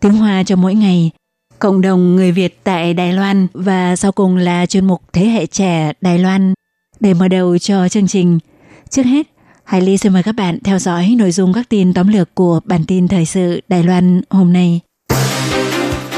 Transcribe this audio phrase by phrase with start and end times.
[0.00, 1.10] tiếng Hoa cho mỗi ngày,
[1.58, 5.46] cộng đồng người Việt tại Đài Loan và sau cùng là chuyên mục Thế hệ
[5.46, 6.54] trẻ Đài Loan.
[7.00, 8.38] Để mở đầu cho chương trình,
[8.90, 9.26] trước hết,
[9.64, 12.60] Hải Ly xin mời các bạn theo dõi nội dung các tin tóm lược của
[12.64, 14.80] bản tin thời sự Đài Loan hôm nay.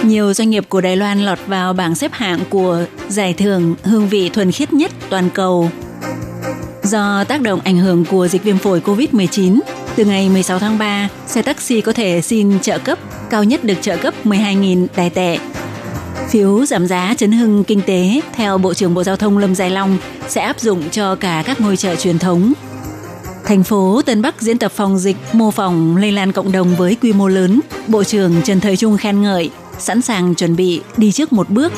[0.05, 4.09] Nhiều doanh nghiệp của Đài Loan lọt vào bảng xếp hạng của giải thưởng hương
[4.09, 5.71] vị thuần khiết nhất toàn cầu.
[6.83, 9.61] Do tác động ảnh hưởng của dịch viêm phổi COVID-19,
[9.97, 12.99] từ ngày 16 tháng 3, xe taxi có thể xin trợ cấp,
[13.31, 15.39] cao nhất được trợ cấp 12.000 đài tệ.
[16.29, 19.71] Phiếu giảm giá chấn hưng kinh tế theo Bộ trưởng Bộ Giao thông Lâm Dài
[19.71, 22.53] Long sẽ áp dụng cho cả các ngôi chợ truyền thống.
[23.45, 26.97] Thành phố Tân Bắc diễn tập phòng dịch mô phỏng lây lan cộng đồng với
[27.03, 27.61] quy mô lớn.
[27.87, 31.73] Bộ trưởng Trần Thời Trung khen ngợi, sẵn sàng chuẩn bị đi trước một bước.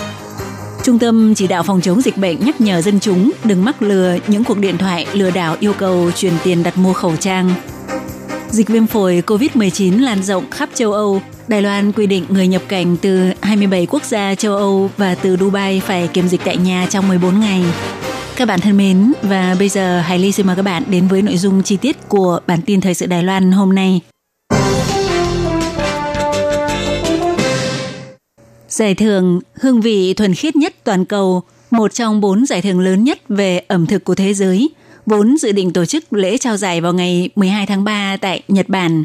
[0.85, 4.17] Trung tâm chỉ đạo phòng chống dịch bệnh nhắc nhở dân chúng đừng mắc lừa
[4.27, 7.55] những cuộc điện thoại lừa đảo yêu cầu chuyển tiền đặt mua khẩu trang.
[8.53, 11.23] Dịch viêm phổi COVID-19 lan rộng khắp châu Âu.
[11.49, 15.37] Đài Loan quy định người nhập cảnh từ 27 quốc gia châu Âu và từ
[15.37, 17.65] Dubai phải kiểm dịch tại nhà trong 14 ngày.
[18.37, 21.23] Các bạn thân mến, và bây giờ Hải Ly xin mời các bạn đến với
[21.23, 24.01] nội dung chi tiết của bản tin thời sự Đài Loan hôm nay.
[28.69, 33.05] Giải thưởng Hương vị thuần khiết nhất toàn cầu, một trong bốn giải thưởng lớn
[33.05, 34.69] nhất về ẩm thực của thế giới,
[35.07, 38.69] vốn dự định tổ chức lễ trao giải vào ngày 12 tháng 3 tại Nhật
[38.69, 39.05] Bản.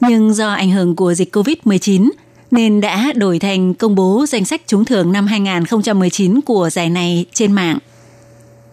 [0.00, 2.10] Nhưng do ảnh hưởng của dịch COVID-19
[2.50, 7.24] nên đã đổi thành công bố danh sách trúng thưởng năm 2019 của giải này
[7.32, 7.78] trên mạng.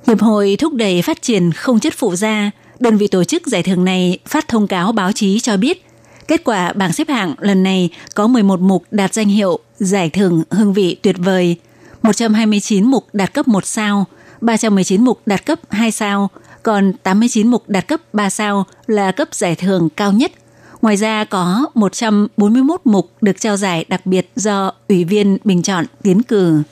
[0.07, 3.63] Hiệp hội thúc đẩy phát triển không chất phụ da, đơn vị tổ chức giải
[3.63, 5.85] thưởng này phát thông cáo báo chí cho biết,
[6.28, 10.44] kết quả bảng xếp hạng lần này có 11 mục đạt danh hiệu giải thưởng
[10.50, 11.56] hương vị tuyệt vời,
[12.01, 14.06] 129 mục đạt cấp 1 sao,
[14.41, 16.29] 319 mục đạt cấp 2 sao,
[16.63, 20.31] còn 89 mục đạt cấp 3 sao là cấp giải thưởng cao nhất.
[20.81, 25.85] Ngoài ra có 141 mục được trao giải đặc biệt do Ủy viên bình chọn
[26.01, 26.63] tiến cử.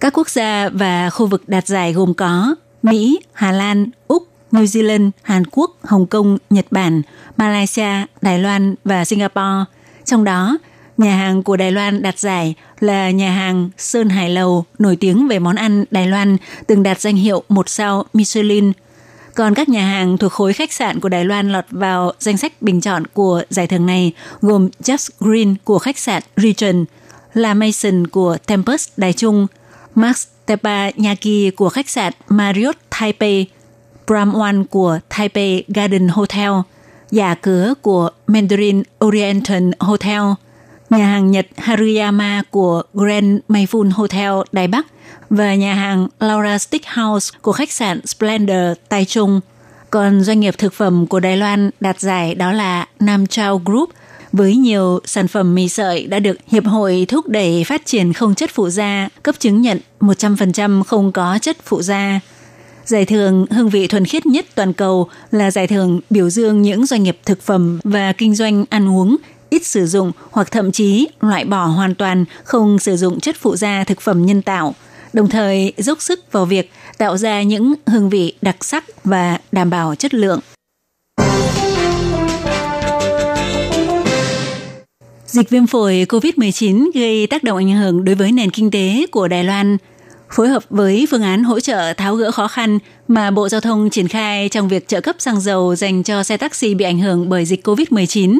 [0.00, 4.64] Các quốc gia và khu vực đạt giải gồm có Mỹ, Hà Lan, Úc, New
[4.64, 7.02] Zealand, Hàn Quốc, Hồng Kông, Nhật Bản,
[7.36, 9.64] Malaysia, Đài Loan và Singapore.
[10.04, 10.58] Trong đó,
[10.96, 15.28] nhà hàng của Đài Loan đạt giải là nhà hàng Sơn Hải Lầu, nổi tiếng
[15.28, 16.36] về món ăn Đài Loan,
[16.66, 18.72] từng đạt danh hiệu một sao Michelin.
[19.34, 22.62] Còn các nhà hàng thuộc khối khách sạn của Đài Loan lọt vào danh sách
[22.62, 26.86] bình chọn của giải thưởng này gồm Just Green của khách sạn Regent,
[27.34, 29.46] La Mason của Tempest Đài Trung,
[29.94, 33.46] Max Teppanyaki của khách sạn Marriott Taipei,
[34.06, 36.50] Bram One của Taipei Garden Hotel,
[37.10, 40.22] giả cửa của Mandarin Oriental Hotel,
[40.98, 44.86] nhà hàng Nhật Haruyama của Grand Mayfun Hotel, Đài Bắc,
[45.30, 49.40] và nhà hàng Laura Steakhouse của khách sạn Splendor Tài Trung.
[49.90, 53.90] Còn doanh nghiệp thực phẩm của Đài Loan đạt giải đó là Nam Chao Group,
[54.32, 58.34] với nhiều sản phẩm mì sợi đã được Hiệp hội thúc đẩy phát triển không
[58.34, 62.20] chất phụ gia cấp chứng nhận 100% không có chất phụ gia.
[62.84, 66.86] Giải thưởng hương vị thuần khiết nhất toàn cầu là giải thưởng biểu dương những
[66.86, 69.16] doanh nghiệp thực phẩm và kinh doanh ăn uống
[69.50, 73.56] ít sử dụng hoặc thậm chí loại bỏ hoàn toàn không sử dụng chất phụ
[73.56, 74.74] gia thực phẩm nhân tạo,
[75.12, 79.70] đồng thời dốc sức vào việc tạo ra những hương vị đặc sắc và đảm
[79.70, 80.40] bảo chất lượng.
[85.26, 89.28] Dịch viêm phổi COVID-19 gây tác động ảnh hưởng đối với nền kinh tế của
[89.28, 89.76] Đài Loan,
[90.30, 93.90] phối hợp với phương án hỗ trợ tháo gỡ khó khăn mà Bộ Giao thông
[93.90, 97.28] triển khai trong việc trợ cấp xăng dầu dành cho xe taxi bị ảnh hưởng
[97.28, 98.38] bởi dịch COVID-19.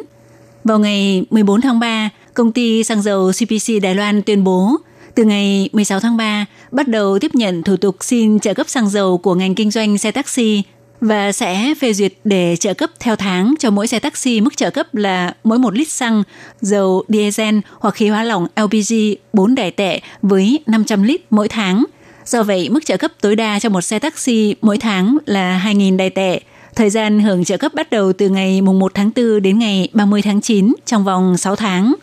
[0.65, 4.77] Vào ngày 14 tháng 3, công ty xăng dầu CPC Đài Loan tuyên bố
[5.15, 8.91] từ ngày 16 tháng 3 bắt đầu tiếp nhận thủ tục xin trợ cấp xăng
[8.91, 10.63] dầu của ngành kinh doanh xe taxi
[11.01, 14.71] và sẽ phê duyệt để trợ cấp theo tháng cho mỗi xe taxi mức trợ
[14.71, 16.23] cấp là mỗi một lít xăng,
[16.61, 18.95] dầu diesel hoặc khí hóa lỏng LPG
[19.33, 21.85] 4 đại tệ với 500 lít mỗi tháng.
[22.25, 25.97] Do vậy, mức trợ cấp tối đa cho một xe taxi mỗi tháng là 2.000
[25.97, 26.41] đại tệ.
[26.77, 30.23] Thời gian hưởng trợ cấp bắt đầu từ ngày 1 tháng 4 đến ngày 30
[30.23, 31.95] tháng 9 trong vòng 6 tháng.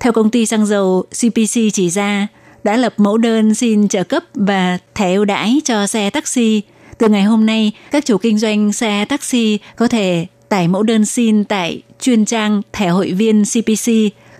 [0.00, 2.28] Theo công ty xăng dầu CPC chỉ ra,
[2.64, 6.62] đã lập mẫu đơn xin trợ cấp và thẻ ưu đãi cho xe taxi.
[6.98, 11.04] Từ ngày hôm nay, các chủ kinh doanh xe taxi có thể tải mẫu đơn
[11.04, 13.92] xin tại chuyên trang thẻ hội viên CPC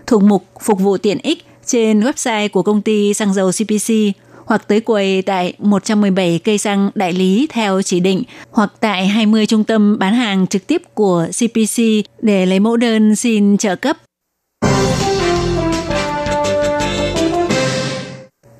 [0.06, 3.94] thuộc mục phục vụ tiện ích trên website của công ty xăng dầu CPC
[4.44, 9.46] hoặc tới quầy tại 117 cây xăng đại lý theo chỉ định hoặc tại 20
[9.46, 11.82] trung tâm bán hàng trực tiếp của CPC
[12.22, 13.96] để lấy mẫu đơn xin trợ cấp.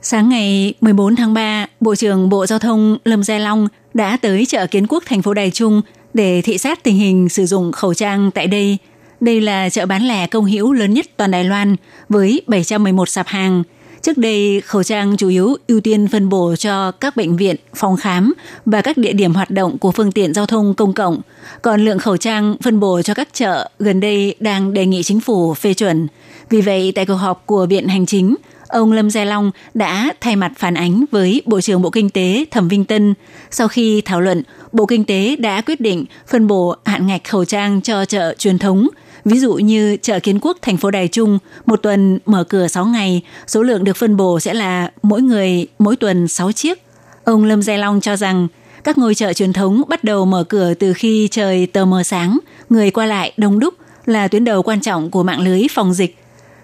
[0.03, 4.47] Sáng ngày 14 tháng 3, Bộ trưởng Bộ Giao thông Lâm Gia Long đã tới
[4.47, 5.81] chợ Kiến Quốc thành phố Đài Trung
[6.15, 8.79] để thị sát tình hình sử dụng khẩu trang tại đây.
[9.21, 11.77] Đây là chợ bán lẻ công hữu lớn nhất toàn Đài Loan
[12.09, 13.63] với 711 sạp hàng.
[14.03, 17.97] Trước đây, khẩu trang chủ yếu ưu tiên phân bổ cho các bệnh viện, phòng
[17.97, 18.35] khám
[18.67, 21.21] và các địa điểm hoạt động của phương tiện giao thông công cộng.
[21.63, 25.21] Còn lượng khẩu trang phân bổ cho các chợ gần đây đang đề nghị chính
[25.21, 26.07] phủ phê chuẩn.
[26.51, 28.37] Vì vậy, tại cuộc họp của Viện Hành Chính,
[28.69, 32.45] ông Lâm Gia Long đã thay mặt phản ánh với Bộ trưởng Bộ Kinh tế
[32.51, 33.15] Thẩm Vinh Tân.
[33.51, 34.43] Sau khi thảo luận,
[34.73, 38.59] Bộ Kinh tế đã quyết định phân bổ hạn ngạch khẩu trang cho chợ truyền
[38.59, 38.89] thống.
[39.25, 42.87] Ví dụ như chợ Kiến Quốc thành phố Đài Trung, một tuần mở cửa 6
[42.87, 46.83] ngày, số lượng được phân bổ sẽ là mỗi người mỗi tuần 6 chiếc.
[47.25, 48.49] Ông Lâm Gia Long cho rằng
[48.85, 52.39] các ngôi chợ truyền thống bắt đầu mở cửa từ khi trời tờ mờ sáng,
[52.69, 53.75] người qua lại đông đúc
[54.07, 56.17] là tuyến đầu quan trọng của mạng lưới phòng dịch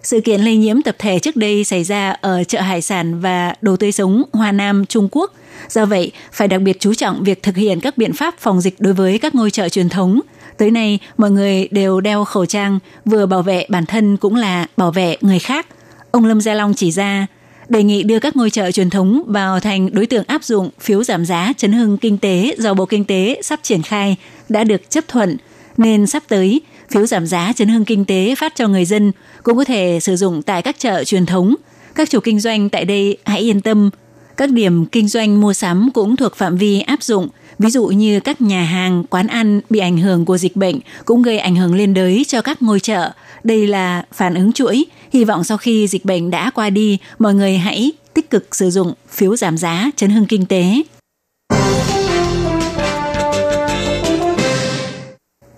[0.06, 3.54] sự kiện lây nhiễm tập thể trước đây xảy ra ở chợ hải sản và
[3.60, 5.32] đồ tươi sống Hoa Nam, Trung Quốc.
[5.68, 8.74] Do vậy, phải đặc biệt chú trọng việc thực hiện các biện pháp phòng dịch
[8.78, 10.20] đối với các ngôi chợ truyền thống.
[10.58, 14.66] Tới nay, mọi người đều đeo khẩu trang, vừa bảo vệ bản thân cũng là
[14.76, 15.66] bảo vệ người khác.
[16.10, 17.26] Ông Lâm Gia Long chỉ ra,
[17.68, 21.04] đề nghị đưa các ngôi chợ truyền thống vào thành đối tượng áp dụng phiếu
[21.04, 24.16] giảm giá chấn hưng kinh tế do Bộ Kinh tế sắp triển khai
[24.48, 25.36] đã được chấp thuận,
[25.76, 26.60] nên sắp tới
[26.90, 29.12] phiếu giảm giá chấn hưng kinh tế phát cho người dân
[29.42, 31.54] cũng có thể sử dụng tại các chợ truyền thống.
[31.94, 33.90] Các chủ kinh doanh tại đây hãy yên tâm.
[34.36, 38.20] Các điểm kinh doanh mua sắm cũng thuộc phạm vi áp dụng, ví dụ như
[38.20, 41.74] các nhà hàng, quán ăn bị ảnh hưởng của dịch bệnh cũng gây ảnh hưởng
[41.74, 43.10] liên đới cho các ngôi chợ.
[43.44, 47.34] Đây là phản ứng chuỗi, hy vọng sau khi dịch bệnh đã qua đi, mọi
[47.34, 50.82] người hãy tích cực sử dụng phiếu giảm giá chấn hưng kinh tế.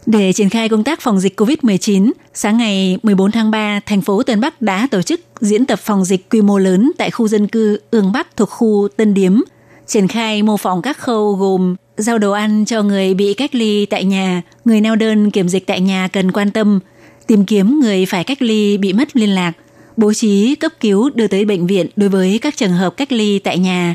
[0.06, 4.22] Để triển khai công tác phòng dịch COVID-19, sáng ngày 14 tháng 3, thành phố
[4.22, 7.48] Tân Bắc đã tổ chức diễn tập phòng dịch quy mô lớn tại khu dân
[7.48, 9.40] cư Ương Bắc thuộc khu Tân Điếm,
[9.86, 13.86] triển khai mô phỏng các khâu gồm giao đồ ăn cho người bị cách ly
[13.86, 16.80] tại nhà, người neo đơn kiểm dịch tại nhà cần quan tâm,
[17.26, 19.52] tìm kiếm người phải cách ly bị mất liên lạc,
[19.96, 23.38] bố trí cấp cứu đưa tới bệnh viện đối với các trường hợp cách ly
[23.38, 23.94] tại nhà,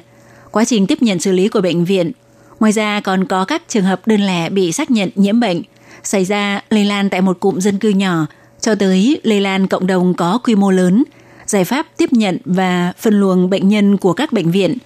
[0.52, 2.12] quá trình tiếp nhận xử lý của bệnh viện.
[2.60, 5.62] Ngoài ra còn có các trường hợp đơn lẻ bị xác nhận nhiễm bệnh–
[6.04, 8.26] xảy ra lây lan tại một cụm dân cư nhỏ.
[8.62, 11.04] Cho tới lây lan cộng đồng có quy mô lớn,
[11.46, 14.78] giải pháp tiếp nhận và phân luồng bệnh nhân của các bệnh viện.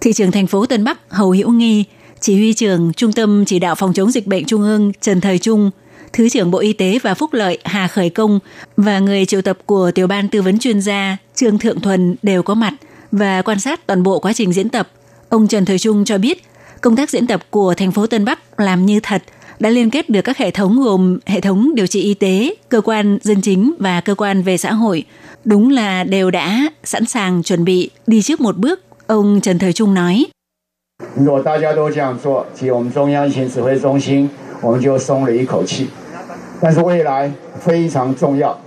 [0.00, 1.84] Thị trường thành phố Tân Bắc Hầu Hữu Nghi,
[2.24, 5.38] chỉ huy trưởng Trung tâm Chỉ đạo phòng chống dịch bệnh Trung ương Trần Thời
[5.38, 5.70] Trung,
[6.12, 8.38] Thứ trưởng Bộ Y tế và Phúc lợi Hà Khởi Công
[8.76, 12.42] và người triệu tập của tiểu ban tư vấn chuyên gia Trương Thượng Thuần đều
[12.42, 12.74] có mặt
[13.12, 14.88] và quan sát toàn bộ quá trình diễn tập.
[15.28, 16.42] Ông Trần Thời Trung cho biết,
[16.80, 19.22] công tác diễn tập của thành phố Tân Bắc làm như thật–
[19.58, 22.80] đã liên kết được các hệ thống gồm hệ thống điều trị y tế, cơ
[22.80, 25.04] quan dân chính và cơ quan về xã hội.
[25.44, 29.72] Đúng là đều đã sẵn sàng chuẩn bị đi trước một bước, ông Trần Thời
[29.72, 30.26] Trung nói.
[31.15, 34.29] 如果大家都这样做，其实我们中央疫情指挥中心
[34.61, 35.87] 我们就松了一口气。
[36.61, 38.57] 但是未来非常重要。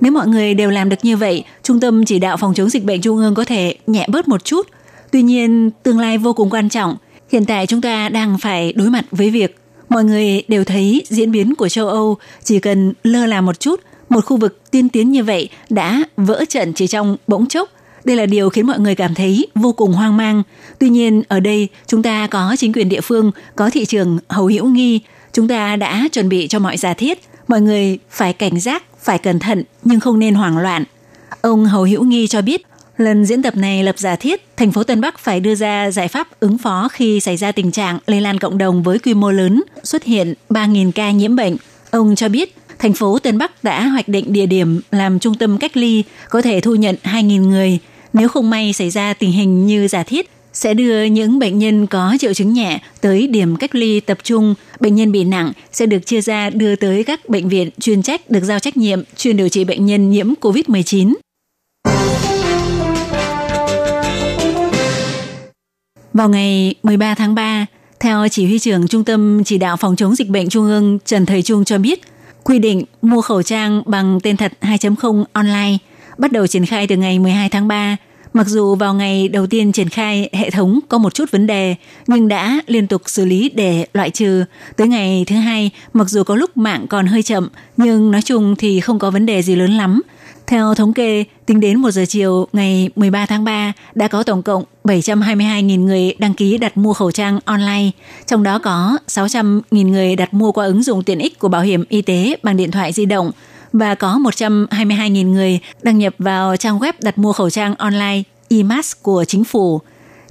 [0.00, 2.84] nếu mọi người đều làm được như vậy, Trung tâm Chỉ đạo Phòng chống dịch
[2.84, 4.66] bệnh Trung ương có thể nhẹ bớt một chút.
[5.10, 8.90] Tuy nhiên, tương lai vô cùng quan trọng – Hiện tại chúng ta đang phải đối
[8.90, 9.56] mặt với việc
[9.88, 13.80] mọi người đều thấy diễn biến của châu Âu chỉ cần lơ là một chút,
[14.08, 17.68] một khu vực tiên tiến như vậy đã vỡ trận chỉ trong bỗng chốc.
[18.03, 20.43] đây là điều khiến mọi người cảm thấy vô cùng hoang mang.
[20.79, 24.45] Tuy nhiên, ở đây chúng ta có chính quyền địa phương, có thị trường hầu
[24.45, 24.99] hữu nghi.
[25.33, 27.19] Chúng ta đã chuẩn bị cho mọi giả thiết.
[27.47, 30.83] Mọi người phải cảnh giác, phải cẩn thận, nhưng không nên hoảng loạn.
[31.41, 32.65] Ông Hầu Hữu Nghi cho biết
[33.01, 36.07] Lần diễn tập này lập giả thiết thành phố Tân Bắc phải đưa ra giải
[36.07, 39.31] pháp ứng phó khi xảy ra tình trạng lây lan cộng đồng với quy mô
[39.31, 41.57] lớn, xuất hiện 3.000 ca nhiễm bệnh.
[41.91, 45.57] Ông cho biết thành phố Tân Bắc đã hoạch định địa điểm làm trung tâm
[45.57, 47.79] cách ly có thể thu nhận 2.000 người.
[48.13, 51.87] Nếu không may xảy ra tình hình như giả thiết sẽ đưa những bệnh nhân
[51.87, 54.55] có triệu chứng nhẹ tới điểm cách ly tập trung.
[54.79, 58.29] Bệnh nhân bị nặng sẽ được chia ra đưa tới các bệnh viện chuyên trách
[58.29, 61.13] được giao trách nhiệm chuyên điều trị bệnh nhân nhiễm COVID-19.
[66.13, 67.65] Vào ngày 13 tháng 3,
[67.99, 71.25] theo chỉ huy trưởng Trung tâm Chỉ đạo Phòng chống dịch bệnh Trung ương Trần
[71.25, 72.01] Thầy Trung cho biết,
[72.43, 75.77] quy định mua khẩu trang bằng tên thật 2.0 online
[76.21, 77.97] bắt đầu triển khai từ ngày 12 tháng 3.
[78.33, 81.75] Mặc dù vào ngày đầu tiên triển khai hệ thống có một chút vấn đề,
[82.07, 84.43] nhưng đã liên tục xử lý để loại trừ.
[84.77, 88.55] Tới ngày thứ hai, mặc dù có lúc mạng còn hơi chậm, nhưng nói chung
[88.55, 90.01] thì không có vấn đề gì lớn lắm.
[90.47, 94.43] Theo thống kê, tính đến 1 giờ chiều ngày 13 tháng 3 đã có tổng
[94.43, 97.91] cộng 722.000 người đăng ký đặt mua khẩu trang online,
[98.27, 101.83] trong đó có 600.000 người đặt mua qua ứng dụng tiện ích của bảo hiểm
[101.89, 103.31] y tế bằng điện thoại di động
[103.73, 108.93] và có 122.000 người đăng nhập vào trang web đặt mua khẩu trang online IMAS
[109.01, 109.81] của chính phủ.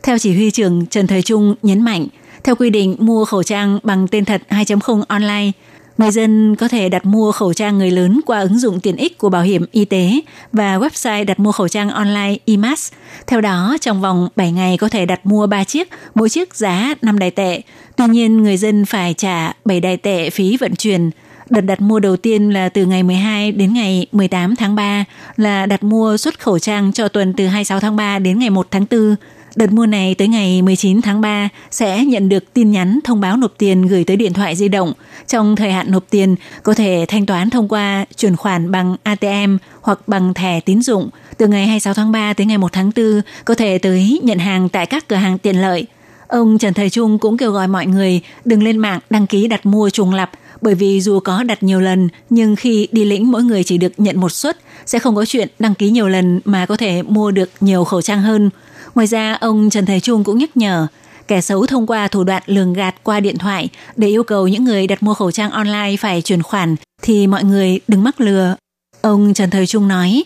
[0.02, 2.06] Theo chỉ huy trưởng Trần Thời Trung nhấn mạnh,
[2.44, 5.50] theo quy định mua khẩu trang bằng tên thật 2.0 online–
[6.00, 9.18] Người dân có thể đặt mua khẩu trang người lớn qua ứng dụng tiện ích
[9.18, 10.20] của bảo hiểm y tế
[10.52, 12.92] và website đặt mua khẩu trang online IMAS.
[13.26, 16.94] Theo đó, trong vòng 7 ngày có thể đặt mua 3 chiếc, mỗi chiếc giá
[17.02, 17.62] 5 đài tệ.
[17.97, 21.11] Tuy nhiên, người dân phải trả 7 đài tệ phí vận chuyển.
[21.50, 25.04] Đợt đặt mua đầu tiên là từ ngày 12 đến ngày 18 tháng 3
[25.37, 28.66] là đặt mua xuất khẩu trang cho tuần từ 26 tháng 3 đến ngày 1
[28.71, 29.16] tháng 4.
[29.57, 33.37] Đợt mua này tới ngày 19 tháng 3 sẽ nhận được tin nhắn thông báo
[33.37, 34.92] nộp tiền gửi tới điện thoại di động.
[35.26, 39.57] Trong thời hạn nộp tiền, có thể thanh toán thông qua chuyển khoản bằng ATM
[39.80, 41.11] hoặc bằng thẻ tín dụng.
[41.38, 44.69] Từ ngày 26 tháng 3 tới ngày 1 tháng 4, có thể tới nhận hàng
[44.69, 45.87] tại các cửa hàng tiện lợi.
[46.28, 49.66] Ông Trần Thời Trung cũng kêu gọi mọi người đừng lên mạng đăng ký đặt
[49.66, 50.30] mua trùng lập
[50.62, 53.92] bởi vì dù có đặt nhiều lần nhưng khi đi lĩnh mỗi người chỉ được
[53.96, 57.30] nhận một suất sẽ không có chuyện đăng ký nhiều lần mà có thể mua
[57.30, 58.50] được nhiều khẩu trang hơn.
[58.94, 60.86] Ngoài ra, ông Trần Thầy Trung cũng nhắc nhở
[61.28, 64.64] kẻ xấu thông qua thủ đoạn lường gạt qua điện thoại để yêu cầu những
[64.64, 68.56] người đặt mua khẩu trang online phải chuyển khoản thì mọi người đừng mắc lừa.
[69.00, 70.24] Ông Trần Thời Trung nói,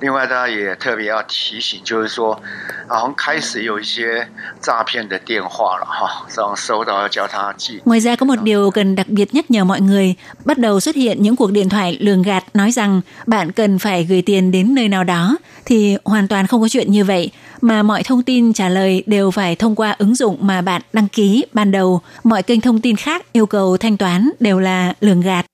[0.00, 2.40] 另外，大家也特别要提醒，就是说，
[2.88, 4.26] 好像开始有一些
[4.62, 7.80] 诈骗的电话了哈，这样收到要叫他寄。
[7.84, 11.22] Ngoài ra có một điều cần đặc biệt nhắc nhở mọi người, bắt đầu xuất hiện
[11.22, 14.88] những cuộc điện thoại lường gạt nói rằng bạn cần phải gửi tiền đến nơi
[14.88, 18.68] nào đó thì hoàn toàn không có chuyện như vậy, mà mọi thông tin trả
[18.68, 22.00] lời đều phải thông qua ứng dụng mà bạn đăng ký ban đầu.
[22.24, 25.46] Mọi kênh thông tin khác yêu cầu thanh toán đều là lường gạt.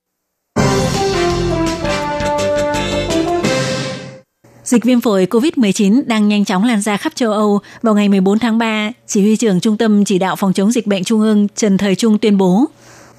[4.71, 7.59] Dịch viêm phổi COVID-19 đang nhanh chóng lan ra khắp châu Âu.
[7.81, 10.87] Vào ngày 14 tháng 3, Chỉ huy trưởng Trung tâm Chỉ đạo Phòng chống dịch
[10.87, 12.65] bệnh Trung ương Trần Thời Trung tuyên bố,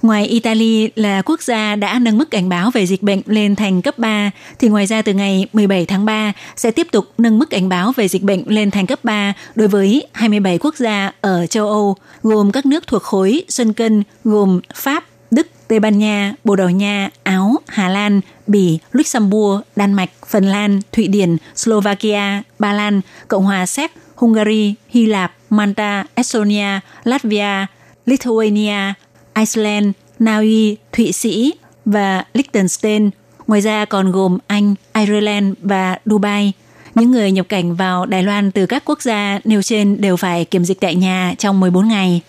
[0.03, 3.83] Ngoài Italy là quốc gia đã nâng mức cảnh báo về dịch bệnh lên thành
[3.83, 7.51] cấp 3, thì ngoài ra từ ngày 17 tháng 3 sẽ tiếp tục nâng mức
[7.51, 11.47] cảnh báo về dịch bệnh lên thành cấp 3 đối với 27 quốc gia ở
[11.47, 16.35] châu Âu, gồm các nước thuộc khối Xuân Cân, gồm Pháp, Đức, Tây Ban Nha,
[16.45, 18.21] Bồ Đào Nha, Áo, Hà Lan,
[18.53, 24.75] Bỉ, Luxembourg, Đan Mạch, Phần Lan, Thụy Điển, Slovakia, Ba Lan, Cộng hòa Séc, Hungary,
[24.89, 27.67] Hy Lạp, Malta, Estonia, Latvia,
[28.07, 28.93] Lithuania,
[29.35, 29.87] Iceland,
[30.19, 31.55] Na Uy, Thụy Sĩ
[31.85, 33.11] và Liechtenstein.
[33.47, 36.53] Ngoài ra còn gồm Anh, Ireland và Dubai.
[36.95, 40.45] Những người nhập cảnh vào Đài Loan từ các quốc gia nêu trên đều phải
[40.45, 42.21] kiểm dịch tại nhà trong 14 ngày.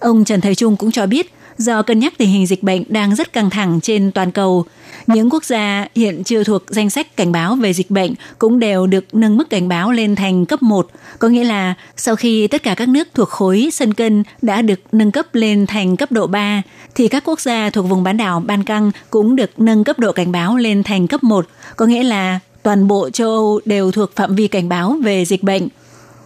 [0.00, 3.14] Ông Trần Thời Trung cũng cho biết do cân nhắc tình hình dịch bệnh đang
[3.14, 4.64] rất căng thẳng trên toàn cầu.
[5.06, 8.86] Những quốc gia hiện chưa thuộc danh sách cảnh báo về dịch bệnh cũng đều
[8.86, 12.62] được nâng mức cảnh báo lên thành cấp 1, có nghĩa là sau khi tất
[12.62, 16.26] cả các nước thuộc khối sân cân đã được nâng cấp lên thành cấp độ
[16.26, 16.62] 3,
[16.94, 20.12] thì các quốc gia thuộc vùng bán đảo Ban Căng cũng được nâng cấp độ
[20.12, 24.10] cảnh báo lên thành cấp 1, có nghĩa là toàn bộ châu Âu đều thuộc
[24.16, 25.68] phạm vi cảnh báo về dịch bệnh.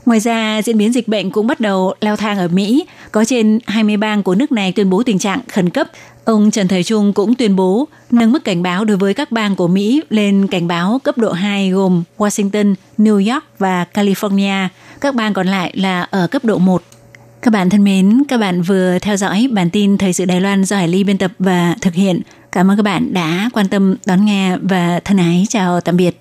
[0.07, 2.87] Ngoài ra, diễn biến dịch bệnh cũng bắt đầu leo thang ở Mỹ.
[3.13, 5.87] Có trên 20 bang của nước này tuyên bố tình trạng khẩn cấp.
[6.25, 9.57] Ông Trần Thời Trung cũng tuyên bố nâng mức cảnh báo đối với các bang
[9.57, 14.69] của Mỹ lên cảnh báo cấp độ 2 gồm Washington, New York và California.
[15.01, 16.83] Các bang còn lại là ở cấp độ 1.
[17.43, 20.65] Các bạn thân mến, các bạn vừa theo dõi bản tin Thời sự Đài Loan
[20.65, 22.21] do Hải Ly biên tập và thực hiện.
[22.53, 26.21] Cảm ơn các bạn đã quan tâm đón nghe và thân ái chào tạm biệt.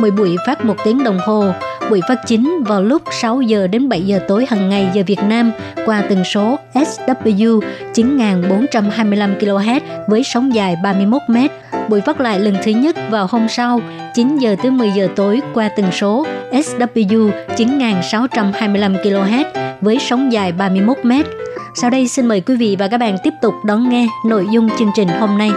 [0.00, 1.44] 10 buổi phát một tiếng đồng hồ.
[1.90, 5.18] buổi phát chính vào lúc 6 giờ đến 7 giờ tối hàng ngày giờ Việt
[5.28, 5.52] Nam
[5.86, 7.60] qua tần số SW
[7.94, 11.36] 9425 kHz với sóng dài 31 m.
[11.88, 13.80] Buổi phát lại lần thứ nhất vào hôm sau
[14.14, 19.44] 9 giờ tới 10 giờ tối qua tần số SW 9625 kHz
[19.80, 21.12] với sóng dài 31 m.
[21.74, 24.68] Sau đây xin mời quý vị và các bạn tiếp tục đón nghe nội dung
[24.78, 25.50] chương trình hôm nay.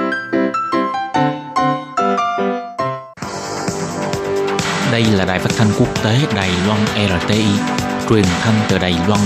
[4.94, 6.80] Đây là đài phát thanh quốc tế Đài Loan
[7.22, 7.44] RTI,
[8.10, 9.20] truyền thanh từ Đài Loan.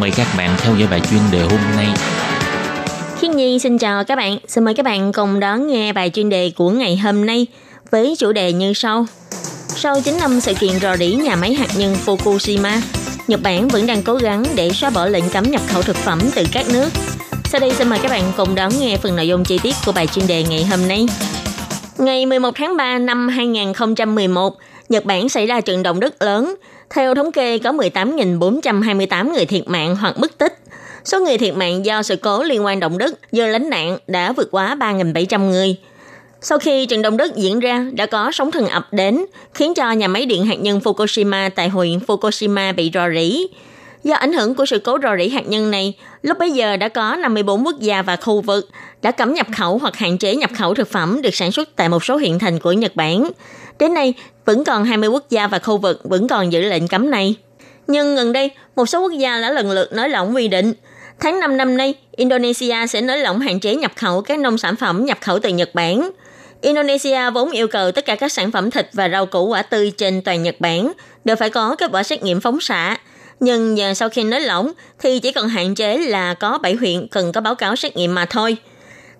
[0.00, 1.86] Mời các bạn theo dõi bài chuyên đề hôm nay.
[3.18, 4.38] Khiết Nhi xin chào các bạn.
[4.48, 7.46] Xin mời các bạn cùng đón nghe bài chuyên đề của ngày hôm nay
[7.90, 9.06] với chủ đề như sau.
[9.68, 12.80] Sau 9 năm sự kiện rò rỉ nhà máy hạt nhân Fukushima,
[13.28, 16.18] Nhật Bản vẫn đang cố gắng để xóa bỏ lệnh cấm nhập khẩu thực phẩm
[16.34, 16.88] từ các nước.
[17.44, 19.92] Sau đây xin mời các bạn cùng đón nghe phần nội dung chi tiết của
[19.92, 21.06] bài chuyên đề ngày hôm nay.
[21.98, 24.56] Ngày 11 tháng 3 năm 2011,
[24.90, 26.54] Nhật Bản xảy ra trận động đất lớn.
[26.90, 30.58] Theo thống kê có 18.428 người thiệt mạng hoặc mất tích.
[31.04, 34.32] Số người thiệt mạng do sự cố liên quan động đất do lánh nạn đã
[34.32, 35.76] vượt quá 3.700 người.
[36.40, 39.92] Sau khi trận động đất diễn ra, đã có sóng thần ập đến, khiến cho
[39.92, 43.46] nhà máy điện hạt nhân Fukushima tại huyện Fukushima bị rò rỉ.
[44.04, 46.88] Do ảnh hưởng của sự cố rò rỉ hạt nhân này, lúc bấy giờ đã
[46.88, 48.68] có 54 quốc gia và khu vực
[49.02, 51.88] đã cấm nhập khẩu hoặc hạn chế nhập khẩu thực phẩm được sản xuất tại
[51.88, 53.30] một số huyện thành của Nhật Bản.
[53.80, 57.10] Đến nay, vẫn còn 20 quốc gia và khu vực vẫn còn giữ lệnh cấm
[57.10, 57.34] này.
[57.86, 60.72] Nhưng gần đây, một số quốc gia đã lần lượt nới lỏng quy định.
[61.20, 64.76] Tháng 5 năm nay, Indonesia sẽ nới lỏng hạn chế nhập khẩu các nông sản
[64.76, 66.10] phẩm nhập khẩu từ Nhật Bản.
[66.60, 69.92] Indonesia vốn yêu cầu tất cả các sản phẩm thịt và rau củ quả tươi
[69.96, 70.92] trên toàn Nhật Bản
[71.24, 72.96] đều phải có kết quả xét nghiệm phóng xạ.
[73.40, 77.08] Nhưng giờ sau khi nới lỏng thì chỉ còn hạn chế là có 7 huyện
[77.08, 78.56] cần có báo cáo xét nghiệm mà thôi.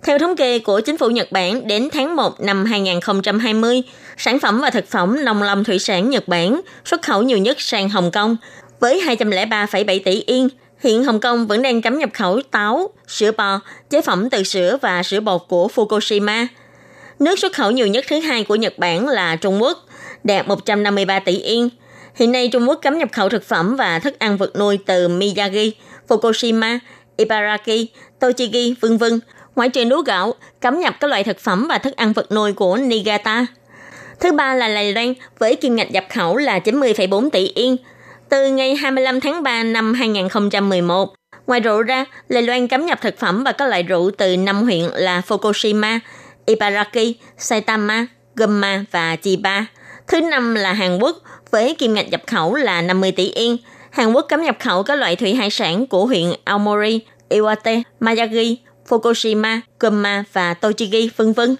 [0.03, 3.81] Theo thống kê của chính phủ Nhật Bản, đến tháng 1 năm 2020,
[4.23, 7.61] sản phẩm và thực phẩm nông lâm thủy sản Nhật Bản xuất khẩu nhiều nhất
[7.61, 8.37] sang Hồng Kông
[8.79, 10.49] với 203,7 tỷ yên.
[10.79, 13.59] Hiện Hồng Kông vẫn đang cấm nhập khẩu táo, sữa bò,
[13.89, 16.45] chế phẩm từ sữa và sữa bột của Fukushima.
[17.19, 19.85] Nước xuất khẩu nhiều nhất thứ hai của Nhật Bản là Trung Quốc,
[20.23, 21.69] đạt 153 tỷ yên.
[22.15, 25.07] Hiện nay Trung Quốc cấm nhập khẩu thực phẩm và thức ăn vật nuôi từ
[25.07, 25.71] Miyagi,
[26.07, 26.79] Fukushima,
[27.17, 27.87] Ibaraki,
[28.19, 29.19] Tochigi, vân vân
[29.55, 32.53] ngoại trừ lúa gạo, cấm nhập các loại thực phẩm và thức ăn vật nuôi
[32.53, 33.45] của Niigata.
[34.21, 37.77] Thứ ba là Đài Loan với kim ngạch nhập khẩu là 90,4 tỷ yên.
[38.29, 41.13] Từ ngày 25 tháng 3 năm 2011,
[41.47, 44.63] ngoài rượu ra, Đài Loan cấm nhập thực phẩm và các loại rượu từ năm
[44.63, 45.99] huyện là Fukushima,
[46.45, 48.05] Ibaraki, Saitama,
[48.35, 49.65] Gunma và Chiba.
[50.07, 51.17] Thứ năm là Hàn Quốc
[51.51, 53.57] với kim ngạch nhập khẩu là 50 tỷ yên.
[53.89, 58.55] Hàn Quốc cấm nhập khẩu các loại thủy hải sản của huyện Aomori, Iwate, Miyagi,
[58.89, 61.55] Fukushima, Gunma và Tochigi, vân vân.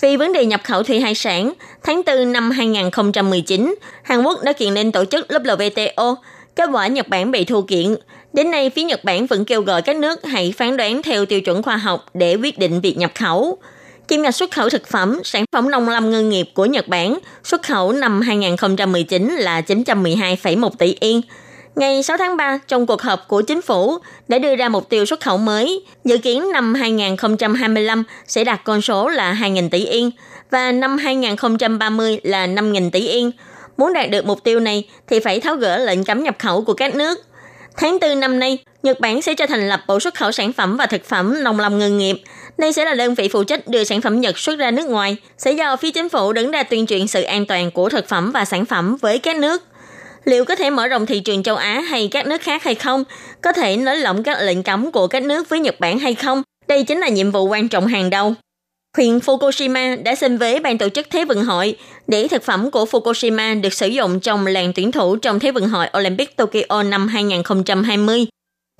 [0.00, 4.52] Vì vấn đề nhập khẩu thủy hải sản, tháng 4 năm 2019, Hàn Quốc đã
[4.52, 6.14] kiện lên tổ chức WTO.
[6.56, 7.94] Kết quả Nhật Bản bị thua kiện.
[8.32, 11.40] Đến nay, phía Nhật Bản vẫn kêu gọi các nước hãy phán đoán theo tiêu
[11.40, 13.58] chuẩn khoa học để quyết định việc nhập khẩu.
[14.08, 17.18] Kim ngạch xuất khẩu thực phẩm, sản phẩm nông lâm ngư nghiệp của Nhật Bản
[17.44, 21.20] xuất khẩu năm 2019 là 912,1 tỷ yên,
[21.76, 25.06] Ngày 6 tháng 3, trong cuộc họp của chính phủ đã đưa ra mục tiêu
[25.06, 30.10] xuất khẩu mới, dự kiến năm 2025 sẽ đạt con số là 2.000 tỷ yên
[30.50, 33.30] và năm 2030 là 5.000 tỷ yên.
[33.76, 36.74] Muốn đạt được mục tiêu này thì phải tháo gỡ lệnh cấm nhập khẩu của
[36.74, 37.18] các nước.
[37.76, 40.76] Tháng 4 năm nay, Nhật Bản sẽ cho thành lập Bộ xuất khẩu sản phẩm
[40.76, 42.22] và thực phẩm nông lâm ngư nghiệp.
[42.58, 45.16] Đây sẽ là đơn vị phụ trách đưa sản phẩm Nhật xuất ra nước ngoài,
[45.38, 48.32] sẽ do phía chính phủ đứng ra tuyên truyền sự an toàn của thực phẩm
[48.32, 49.62] và sản phẩm với các nước
[50.24, 53.04] liệu có thể mở rộng thị trường châu Á hay các nước khác hay không?
[53.42, 56.42] Có thể nới lỏng các lệnh cấm của các nước với Nhật Bản hay không?
[56.68, 58.34] Đây chính là nhiệm vụ quan trọng hàng đầu.
[58.96, 62.84] Huyện Fukushima đã xin với ban tổ chức Thế vận hội để thực phẩm của
[62.84, 67.08] Fukushima được sử dụng trong làng tuyển thủ trong Thế vận hội Olympic Tokyo năm
[67.08, 68.26] 2020.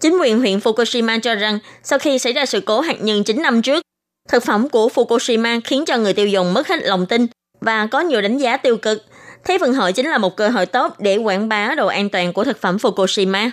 [0.00, 3.42] Chính quyền huyện Fukushima cho rằng sau khi xảy ra sự cố hạt nhân 9
[3.42, 3.82] năm trước,
[4.28, 7.26] thực phẩm của Fukushima khiến cho người tiêu dùng mất hết lòng tin
[7.60, 9.04] và có nhiều đánh giá tiêu cực.
[9.44, 12.32] Thế vận hội chính là một cơ hội tốt để quảng bá độ an toàn
[12.32, 13.50] của thực phẩm Fukushima.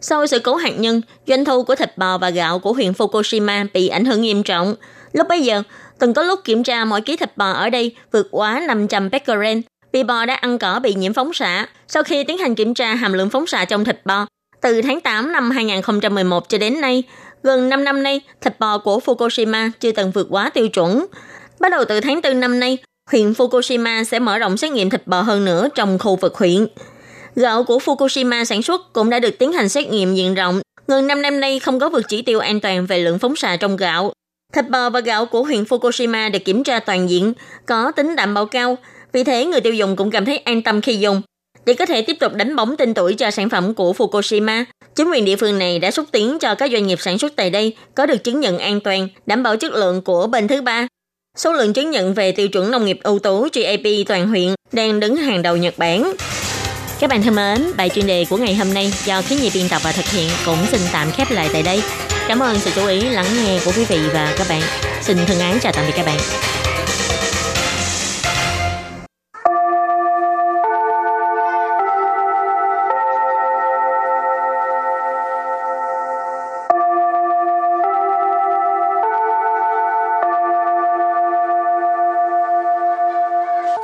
[0.00, 3.66] Sau sự cố hạt nhân, doanh thu của thịt bò và gạo của huyện Fukushima
[3.74, 4.74] bị ảnh hưởng nghiêm trọng.
[5.12, 5.62] Lúc bấy giờ,
[5.98, 9.58] từng có lúc kiểm tra mỗi ký thịt bò ở đây vượt quá 500 becquerel
[9.92, 11.66] vì bò đã ăn cỏ bị nhiễm phóng xạ.
[11.88, 14.26] Sau khi tiến hành kiểm tra hàm lượng phóng xạ trong thịt bò,
[14.60, 17.02] từ tháng 8 năm 2011 cho đến nay,
[17.42, 21.06] gần 5 năm nay, thịt bò của Fukushima chưa từng vượt quá tiêu chuẩn.
[21.60, 22.78] Bắt đầu từ tháng 4 năm nay,
[23.10, 26.66] huyện Fukushima sẽ mở rộng xét nghiệm thịt bò hơn nữa trong khu vực huyện.
[27.36, 30.60] Gạo của Fukushima sản xuất cũng đã được tiến hành xét nghiệm diện rộng.
[30.88, 33.56] Gần 5 năm nay không có vượt chỉ tiêu an toàn về lượng phóng xạ
[33.56, 34.12] trong gạo.
[34.52, 37.32] Thịt bò và gạo của huyện Fukushima được kiểm tra toàn diện,
[37.66, 38.76] có tính đảm bảo cao.
[39.12, 41.22] Vì thế người tiêu dùng cũng cảm thấy an tâm khi dùng.
[41.66, 44.64] Để có thể tiếp tục đánh bóng tên tuổi cho sản phẩm của Fukushima,
[44.94, 47.50] chính quyền địa phương này đã xúc tiến cho các doanh nghiệp sản xuất tại
[47.50, 50.86] đây có được chứng nhận an toàn, đảm bảo chất lượng của bên thứ ba.
[51.36, 55.00] Số lượng chứng nhận về tiêu chuẩn nông nghiệp ưu tú GAP toàn huyện đang
[55.00, 56.12] đứng hàng đầu Nhật Bản.
[57.00, 59.68] Các bạn thân mến, bài chuyên đề của ngày hôm nay do khí nhi biên
[59.68, 61.82] tập và thực hiện cũng xin tạm khép lại tại đây.
[62.28, 64.62] Cảm ơn sự chú ý lắng nghe của quý vị và các bạn.
[65.02, 66.18] Xin thân ái chào tạm biệt các bạn.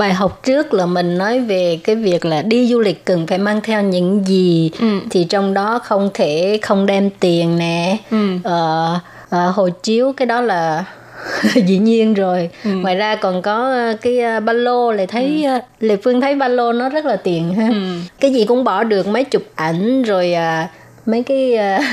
[0.00, 3.38] Bài học trước là mình nói về cái việc là đi du lịch cần phải
[3.38, 4.86] mang theo những gì Ừ.
[5.10, 8.16] thì trong đó không thể không đem tiền nè, Ừ.
[8.44, 8.98] ờ,
[9.30, 10.84] ờ, hộ chiếu cái đó là
[11.66, 12.50] dĩ nhiên rồi.
[12.64, 12.70] Ừ.
[12.70, 16.34] Ngoài ra còn có ờ, cái ờ, ba lô lại thấy ờ, Lệ Phương thấy
[16.34, 17.68] ba lô nó rất là tiền ha.
[17.68, 17.98] Ừ.
[18.20, 20.68] Cái gì cũng bỏ được mấy chụp ảnh rồi à,
[21.06, 21.84] mấy cái uh,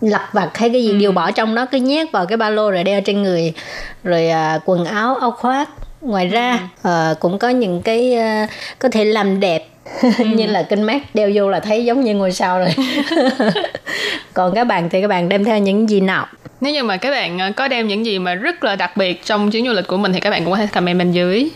[0.00, 2.70] lặt vặt hay cái gì đều bỏ trong đó cứ nhét vào cái ba lô
[2.70, 3.52] rồi đeo trên người
[4.04, 5.68] rồi à, quần áo áo khoác
[6.04, 8.46] ngoài ra ờ, cũng có những cái ờ,
[8.78, 9.68] có thể làm đẹp.
[10.18, 12.68] Như là kinh mát đeo vô là thấy giống như ngôi sao rồi.
[14.34, 16.26] Còn các bạn thì các bạn đem theo những gì nào?
[16.60, 19.24] Nếu như mà các bạn ờ, có đem những gì mà rất là đặc biệt
[19.24, 21.48] trong chuyến du lịch của mình thì các bạn cũng có thể comment bên dưới.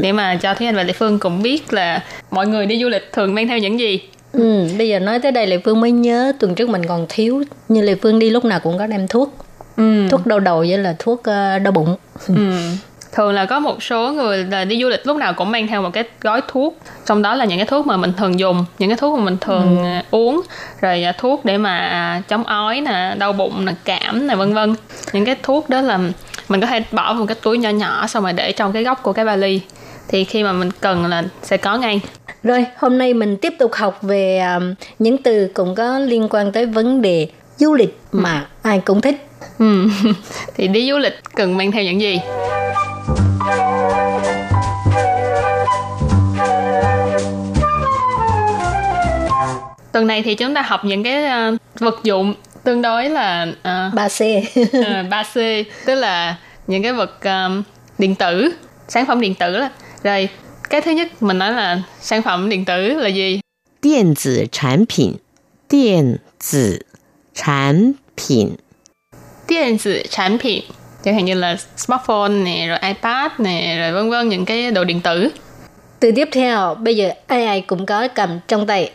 [0.00, 2.88] Để mà cho Thúy Anh và Lệ Phương cũng biết là mọi người đi du
[2.88, 4.00] lịch thường mang theo những gì.
[4.32, 7.42] ừ, bây giờ nói tới đây lệ phương mới nhớ tuần trước mình còn thiếu
[7.68, 9.34] như lệ phương đi lúc nào cũng có đem thuốc.
[9.76, 10.08] Ừ.
[10.10, 11.22] thuốc đau đầu với là thuốc
[11.62, 11.96] đau bụng.
[12.28, 12.34] Ừ.
[13.12, 15.82] Thường là có một số người là đi du lịch lúc nào cũng mang theo
[15.82, 16.78] một cái gói thuốc.
[17.06, 19.36] Trong đó là những cái thuốc mà mình thường dùng Những cái thuốc mà mình
[19.40, 20.40] thường à, uống.
[20.80, 24.54] Rồi à, thuốc để mà à, chống ói nè, đau bụng nè, cảm nè vân
[24.54, 24.74] vân.
[25.12, 25.98] Những cái thuốc đó là
[26.48, 28.84] mình có thể bỏ vào một cái túi nhỏ nhỏ Xong rồi để trong cái
[28.84, 29.60] góc của cái vali.
[30.08, 32.00] Thì khi mà mình cần là sẽ có ngay.
[32.42, 36.52] Rồi, hôm nay mình tiếp tục học về um, những từ cũng có liên quan
[36.52, 39.28] tới vấn đề du lịch mà ai cũng thích.
[39.58, 39.88] ừ.
[40.56, 42.20] Thì đi du lịch cần mang theo những gì?
[49.92, 53.90] tuần này thì chúng ta học những cái uh, vật dụng tương đối là ờ,
[53.94, 54.20] ba c.
[54.72, 55.34] Ờ, ba c
[55.86, 57.62] tức là những cái vật um,
[57.98, 58.52] điện tử
[58.88, 59.70] sản phẩm điện tử là
[60.02, 60.28] rồi
[60.70, 63.40] cái thứ nhất mình nói là sản phẩm điện tử là gì?
[63.82, 65.14] điện tử sản phẩm
[65.70, 66.16] điện
[66.52, 66.78] tử
[67.34, 68.56] sản phẩm
[69.48, 70.52] điện tử sản phẩm
[71.04, 74.84] chẳng hạn như là smartphone này rồi ipad này rồi vân vân những cái đồ
[74.84, 75.28] điện tử.
[76.00, 78.90] Từ tiếp theo bây giờ ai ai cũng có cầm trong tay.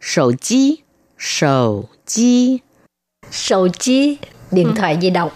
[0.00, 0.82] 手机，
[1.18, 2.62] 手机，
[3.30, 4.18] Sầu chi,
[4.50, 5.30] điện thoại di động.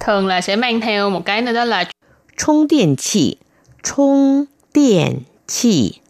[0.00, 1.84] thường là sẽ mang theo một cái nữa đó là
[2.36, 3.38] 充电器，
[3.82, 6.00] 充电器，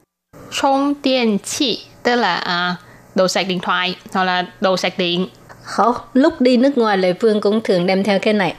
[0.50, 2.76] 充điện器tức là à,
[3.14, 5.28] đồ sạc điện thoại hoặc là đồ sạc điện
[5.62, 8.54] Không, lúc đi nước ngoài Lệ Phương cũng thường đem theo cái này.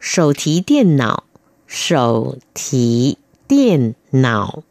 [0.00, 1.24] 手提电脑，
[1.68, 3.16] 手提
[3.48, 4.62] 电脑，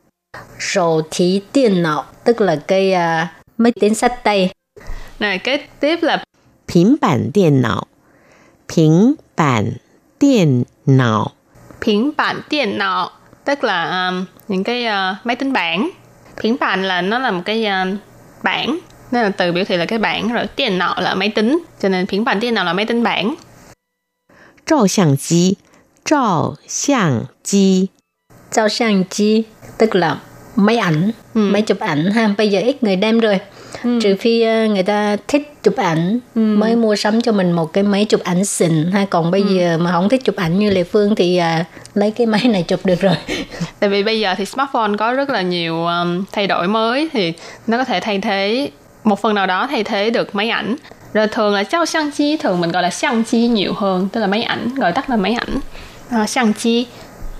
[0.59, 4.52] Sầu thí điện não, tức là cái à, máy tính sách tay.
[5.18, 6.24] Rồi cái tiếp là
[6.74, 7.82] Bình bản điện não.
[8.76, 9.72] Bình bản
[10.20, 11.26] điện não.
[11.86, 13.10] Bình bản điện não
[13.44, 15.90] tức là um, những cái uh, máy tính bảng.
[16.42, 17.98] Bình bản là nó là một cái uh,
[18.42, 18.78] bảng
[19.10, 21.88] nên là từ biểu thị là cái bảng rồi tiền não là máy tính cho
[21.88, 23.34] nên bình bản tiền não là máy tính bảng
[24.66, 25.54] Trào xiang chi
[26.04, 27.86] Trào xiang chi
[28.52, 29.44] Trào xiang chi
[29.78, 30.20] tức là
[30.56, 31.40] máy ảnh ừ.
[31.40, 33.38] máy chụp ảnh ha bây giờ ít người đem rồi
[33.84, 33.98] ừ.
[34.02, 36.40] trừ phi ờ, người ta thích chụp ảnh ừ.
[36.40, 39.46] mới mua sắm cho mình một cái máy chụp ảnh xịn ha còn bây ừ.
[39.54, 41.64] giờ mà không thích chụp ảnh như lệ phương thì à,
[41.94, 43.14] lấy cái máy này chụp được rồi
[43.80, 47.32] tại vì bây giờ thì smartphone có rất là nhiều um, thay đổi mới thì
[47.66, 48.70] nó có thể thay thế
[49.04, 50.76] một phần nào đó thay thế được máy ảnh
[51.14, 54.20] rồi thường là trao xăng chi thường mình gọi là xăng chi nhiều hơn tức
[54.20, 55.58] là máy ảnh gọi tắt là máy ảnh
[56.10, 56.86] ờ, à, sang chi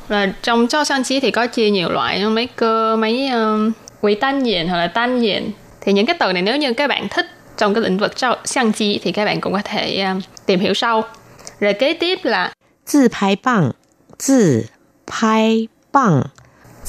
[0.09, 4.67] rồi trong trao相机thì có chia nhiều loại như máy cơ máy um, quỹ tan diện
[4.67, 7.25] hoặc là tan diện thì những cái từ này nếu như các bạn thích
[7.57, 11.03] trong cái lĩnh vực trao相机thì các bạn cũng có thể um, tìm hiểu sau
[11.59, 12.51] rồi kế tiếp là
[12.85, 13.73] 自拍棒，
[14.17, 14.65] 自
[15.07, 16.23] 拍棒，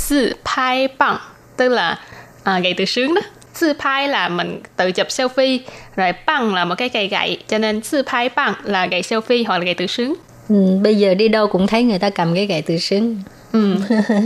[0.08, 1.18] tự 拍 bằng
[1.56, 1.98] tức là
[2.44, 3.20] à, gậy tự sướng đó
[3.60, 5.58] tự 拍 là mình tự chụp selfie
[5.96, 9.44] rồi bằng là một cái cây gậy cho nên tự 拍 bằng là gậy selfie
[9.46, 10.14] hoặc là gậy tự sướng
[10.49, 13.17] Ừ, bây giờ đi đâu cũng thấy người ta cầm cái gậy tự sướng.
[13.51, 13.75] Ừ.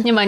[0.03, 0.25] nhưng mà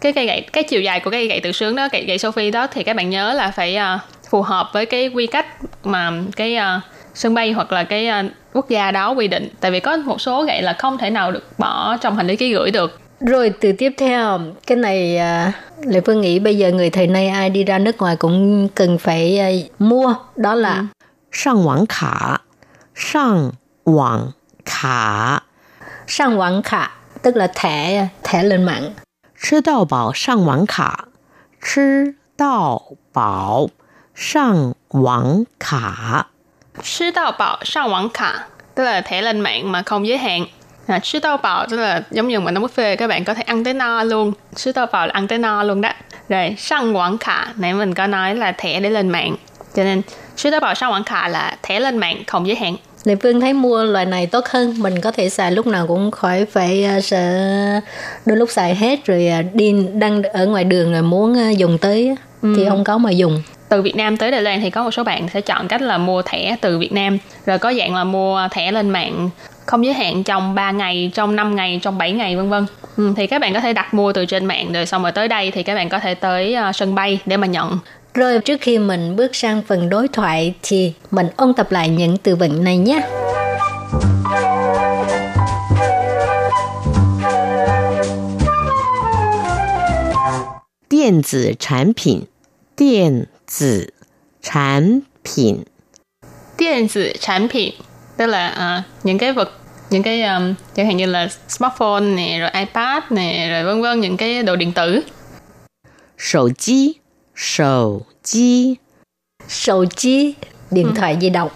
[0.00, 2.50] cái cây gậy cái chiều dài của cái gậy tự sướng đó gậy gậy Sophie
[2.50, 5.46] đó thì các bạn nhớ là phải uh, phù hợp với cái quy cách
[5.84, 6.82] mà cái uh,
[7.14, 9.48] sân bay hoặc là cái uh, quốc gia đó quy định.
[9.60, 12.36] Tại vì có một số gậy là không thể nào được bỏ trong hành lý
[12.36, 13.00] ký gửi được.
[13.20, 17.28] Rồi từ tiếp theo cái này uh, lệ phương nghĩ bây giờ người thời nay
[17.28, 20.14] ai đi ra nước ngoài cũng cần phải uh, mua.
[20.36, 20.84] Đó là ừ.
[21.32, 22.36] sang quảng khả.
[22.94, 23.50] Sang
[23.84, 24.30] quảng
[24.65, 25.43] 卡，
[26.07, 28.93] 上网卡 tức là thẻ thẻ lên mạng.
[29.35, 31.05] 吃到饱上网卡，
[31.61, 32.81] 吃到
[33.13, 33.69] 饱
[34.15, 36.27] 上网卡，
[36.83, 40.45] 吃到饱上网卡 tức là thẻ lên mạng mà không giới hạn.
[40.87, 43.41] À, chứ tao bảo tức là giống như mình ở buffet các bạn có thể
[43.41, 45.89] ăn tới no luôn chứ tao bảo là ăn tới no luôn đó
[46.29, 49.35] rồi sang quảng khả nãy mình có nói là thẻ để lên mạng
[49.75, 50.01] cho nên
[50.35, 53.40] chứ tao bảo sang quảng khả là thẻ lên mạng không giới hạn Lê Phương
[53.40, 56.86] thấy mua loại này tốt hơn Mình có thể xài lúc nào cũng khỏi phải
[56.98, 57.80] uh, sợ
[58.26, 61.78] Đôi lúc xài hết rồi uh, đi đang ở ngoài đường rồi muốn uh, dùng
[61.78, 62.54] tới ừ.
[62.56, 65.04] Thì không có mà dùng từ Việt Nam tới Đài Loan thì có một số
[65.04, 68.48] bạn sẽ chọn cách là mua thẻ từ Việt Nam rồi có dạng là mua
[68.50, 69.30] thẻ lên mạng
[69.66, 72.66] không giới hạn trong 3 ngày, trong 5 ngày, trong 7 ngày vân vân.
[72.96, 75.28] Ừ, thì các bạn có thể đặt mua từ trên mạng rồi xong rồi tới
[75.28, 77.78] đây thì các bạn có thể tới uh, sân bay để mà nhận.
[78.14, 82.16] Rồi trước khi mình bước sang phần đối thoại thì mình ôn tập lại những
[82.16, 83.00] từ vựng này nhé.
[90.90, 92.20] Điện tử sản phẩm
[92.78, 93.24] Điện
[93.60, 93.86] tử
[94.42, 95.56] sản phẩm
[96.58, 97.62] Điện tử sản phẩm
[98.16, 99.52] tức là uh, những cái vật
[99.90, 104.00] những cái um, chẳng hạn như là smartphone nè rồi ipad nè rồi vân vân
[104.00, 105.00] những cái đồ điện tử.
[106.18, 106.94] Sầu chi
[107.35, 108.75] Sầu chi
[109.47, 110.35] Sầu chi
[110.71, 110.93] Điện ừ.
[110.95, 111.49] thoại di động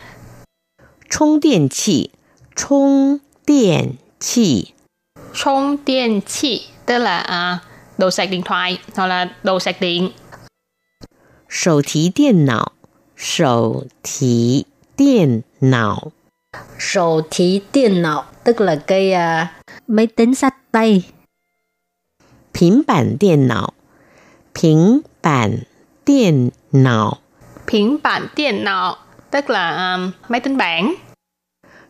[1.10, 2.12] 充电器
[2.56, 4.74] 充电器
[5.34, 10.12] 充电器 tức là uh, đồ sạc điện thoại hoặc là đồ sạc điện
[11.50, 12.74] 手提电脑
[13.16, 14.66] 手提
[14.96, 16.12] 电脑
[16.80, 19.48] Sổ thí điện não tức là cái uh,
[19.88, 21.04] máy tính sách tay.
[22.54, 23.74] 平板电脑，
[24.54, 25.66] 平 板
[26.06, 27.20] 电脑，
[27.66, 28.98] 平板电脑
[29.32, 30.96] tức là um, máy tính bảng.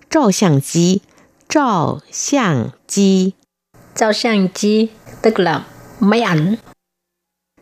[0.09, 1.01] 照相机，
[1.49, 3.33] 照相机，
[3.95, 4.89] 照相机
[5.21, 5.63] tức là
[5.99, 6.57] máy ảnh.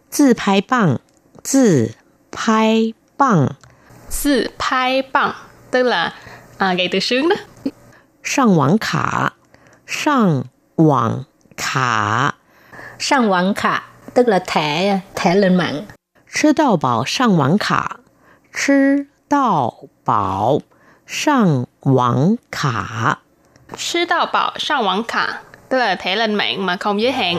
[0.10, 1.00] 自拍棒，
[1.44, 1.96] 自
[2.32, 3.56] 拍棒，
[4.10, 5.34] 自拍棒
[5.72, 6.13] tức là
[6.58, 7.36] à, gậy từ sướng đó.
[8.24, 9.30] Sang quảng khả,
[9.88, 10.44] sang
[10.76, 11.24] quảng
[11.58, 12.32] khả.
[13.00, 13.84] Sang quảng khả
[14.15, 15.86] tức là thẻ thẻ lên mạng.
[16.34, 17.98] 吃到饱上网卡，
[18.54, 19.74] 吃到
[20.06, 20.62] 饱
[21.06, 23.17] 上网卡，
[23.76, 27.38] 吃到饱上网卡 tức là thẻ lên mạng mà không giới hạn.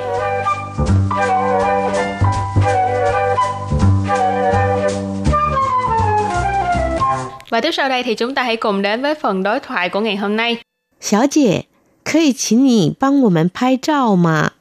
[7.50, 10.00] Và tiếp sau đây thì chúng ta hãy cùng đến với phần đối thoại của
[10.00, 10.58] ngày hôm nay.
[11.00, 11.66] 小姐，
[12.04, 14.52] 可以请你帮我们拍照吗？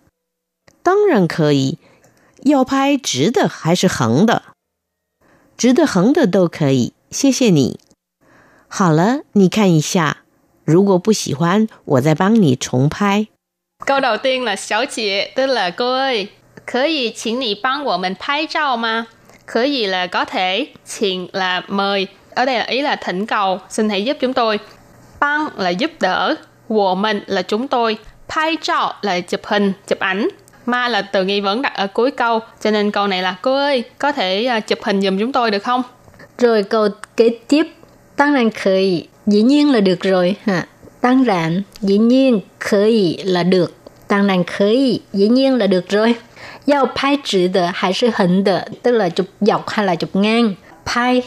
[0.83, 1.77] 当然可以。
[2.45, 4.43] 要拍直的还是横的？
[5.57, 6.93] 直的、横的都可以。
[7.09, 7.79] 谢谢你。
[8.67, 10.17] 好了，你看一下。
[10.63, 13.27] 如果不喜欢，我再帮你重拍。
[13.85, 16.29] Câu đầu tiên là 小姐 tức là cô ơi,
[16.65, 19.07] 可以请你帮我们拍照吗？
[19.45, 24.05] 可以 là có thể, 请 là mời, ở đây là ý là thỉnh cầu, xin hãy
[24.05, 24.59] giúp chúng tôi.
[25.19, 26.35] Băng là giúp đỡ,
[26.69, 30.27] wo mình là chúng tôi, pai trao là chụp hình, chụp ảnh.
[30.66, 33.54] Ma là từ nghi vấn đặt ở cuối câu, cho nên câu này là cô
[33.54, 35.82] ơi, có thể uh, chụp hình giùm chúng tôi được không?
[36.38, 37.66] Rồi câu kế tiếp,
[38.16, 40.66] tăng rằng khởi, dĩ nhiên là được rồi hả?
[41.00, 43.74] Tăng rằng, dĩ nhiên, khởi là được.
[44.08, 46.14] Tăng rằng khởi, dĩ nhiên là được rồi.
[46.66, 50.16] Giao pai chữ de hay là hình de, tức là chụp dọc hay là chụp
[50.16, 50.54] ngang.
[50.94, 51.22] Pai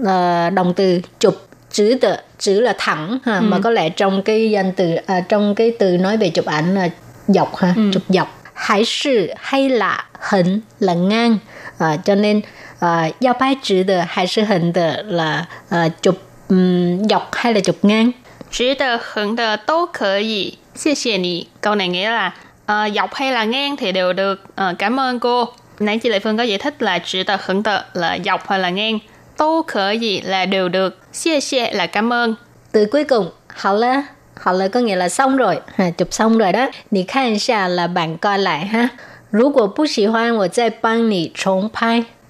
[0.00, 3.42] uh, động từ chụp chữ tự chữ là thẳng ha ừ.
[3.42, 6.74] mà có lẽ trong cái danh từ à, trong cái từ nói về chụp ảnh
[6.74, 6.88] là
[7.28, 7.82] dọc ha ừ.
[7.92, 11.37] chụp dọc hay sự hay là hình là ngang
[11.77, 12.41] à, cho nên
[12.79, 16.17] à, giao bài chữ tự hay sự hình tự là à, chụp
[16.49, 18.11] um, dọc hay là chụp ngang
[18.51, 22.33] chữ tự hình tự都可以谢谢你 câu này nghĩa là
[22.65, 25.45] à, dọc hay là ngang thì đều được à, cảm ơn cô
[25.79, 28.59] nãy chị Lệ Phương có giải thích là chữ tự hình tự là dọc hay
[28.59, 28.99] là ngang
[29.37, 32.35] tô khở gì là đều được, xie xie là cảm ơn.
[32.71, 34.03] Từ cuối cùng, hảo là,
[34.34, 36.68] Họ lời có nghĩa là xong rồi, ha, chụp xong rồi đó.
[36.90, 37.36] Nì khan
[37.68, 38.88] là bạn coi lại ha.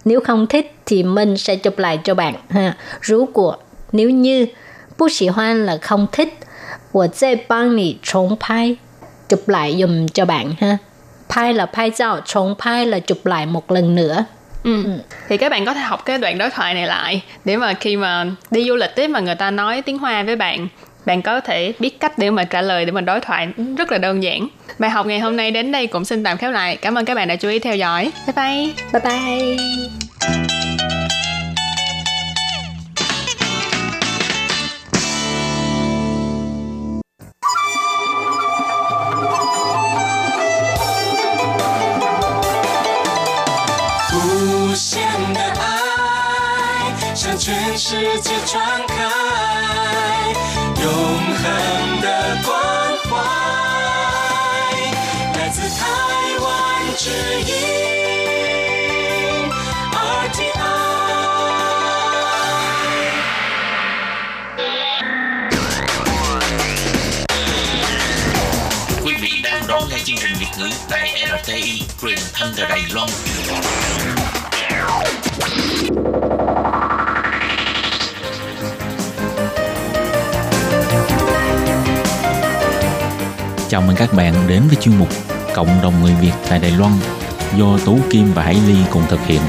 [0.04, 2.76] Nếu không thích thì mình sẽ chụp lại cho bạn ha.
[3.08, 3.56] Nếu quả,
[3.92, 4.46] nếu như,
[4.98, 6.38] bù xì hoan là không thích,
[6.92, 8.76] của sẽ băng nì chống phai.
[9.28, 10.78] Chụp lại dùm cho bạn ha.
[11.28, 14.24] Phai là phai dạo, chống phai là chụp lại một lần nữa.
[14.64, 14.84] Ừ.
[14.84, 14.90] ừ.
[15.28, 17.96] thì các bạn có thể học cái đoạn đối thoại này lại để mà khi
[17.96, 20.68] mà đi du lịch ấy mà người ta nói tiếng hoa với bạn
[21.06, 23.98] bạn có thể biết cách để mà trả lời để mà đối thoại rất là
[23.98, 24.48] đơn giản.
[24.78, 26.76] Bài học ngày hôm nay đến đây cũng xin tạm khép lại.
[26.76, 28.12] Cảm ơn các bạn đã chú ý theo dõi.
[28.26, 28.74] Bye bye.
[28.92, 30.71] bye bye
[57.02, 57.50] 之音
[59.92, 60.52] RTI。
[69.04, 73.08] Quý vị đang đón nghe chương trình Việt ngữ tại RTI truyền thanh từ Đài Loan.
[83.68, 86.92] Chào mừng các bạn đến với chuyên mục Cộng đồng người Việt tại Đài Loan
[87.58, 89.40] do Tú Kim và Hải Ly cùng thực hiện.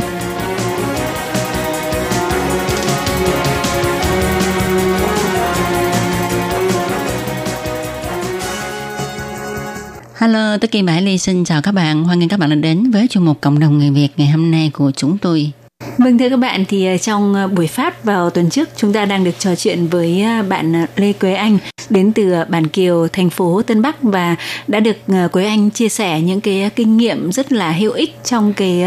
[10.18, 12.04] Hello, tôi Kim Hải Ly xin chào các bạn.
[12.04, 14.52] Hoan nghênh các bạn đã đến với chuyên mục Cộng đồng người Việt ngày hôm
[14.52, 15.52] nay của chúng tôi.
[15.98, 19.06] Vâng thưa các bạn thì ờ, trong ờ, buổi phát vào tuần trước chúng ta
[19.06, 21.58] đang được trò chuyện với ờ, bạn Lê Quế Anh
[21.90, 24.36] đến từ Bản Kiều, thành phố Tân Bắc và
[24.68, 24.98] đã được
[25.32, 28.84] Quế Anh chia sẻ những cái kinh nghiệm rất là hữu ích trong cái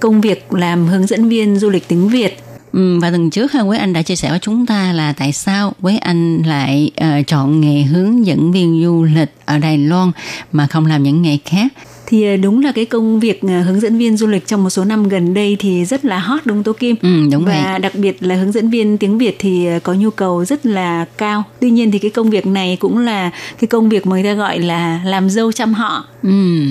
[0.00, 2.38] công việc làm hướng dẫn viên du lịch tiếng Việt.
[2.72, 5.32] Ừ, và tuần trước ha, Quế Anh đã chia sẻ với chúng ta là tại
[5.32, 10.12] sao Quế Anh lại uh, chọn nghề hướng dẫn viên du lịch ở Đài Loan
[10.52, 11.72] mà không làm những nghề khác.
[12.10, 14.70] Thì ờ, đúng là cái công việc ờ, hướng dẫn viên du lịch trong một
[14.70, 16.96] số năm gần đây thì rất là hot đúng không Tố Kim?
[17.02, 17.78] Ừ, đúng Và vậy.
[17.80, 21.04] đặc biệt là hướng dẫn viên tiếng Việt thì ờ, có nhu cầu rất là
[21.18, 21.44] cao.
[21.60, 24.32] Tuy nhiên thì cái công việc này cũng là cái công việc mà người ta
[24.32, 26.28] gọi là làm dâu chăm họ Ừ.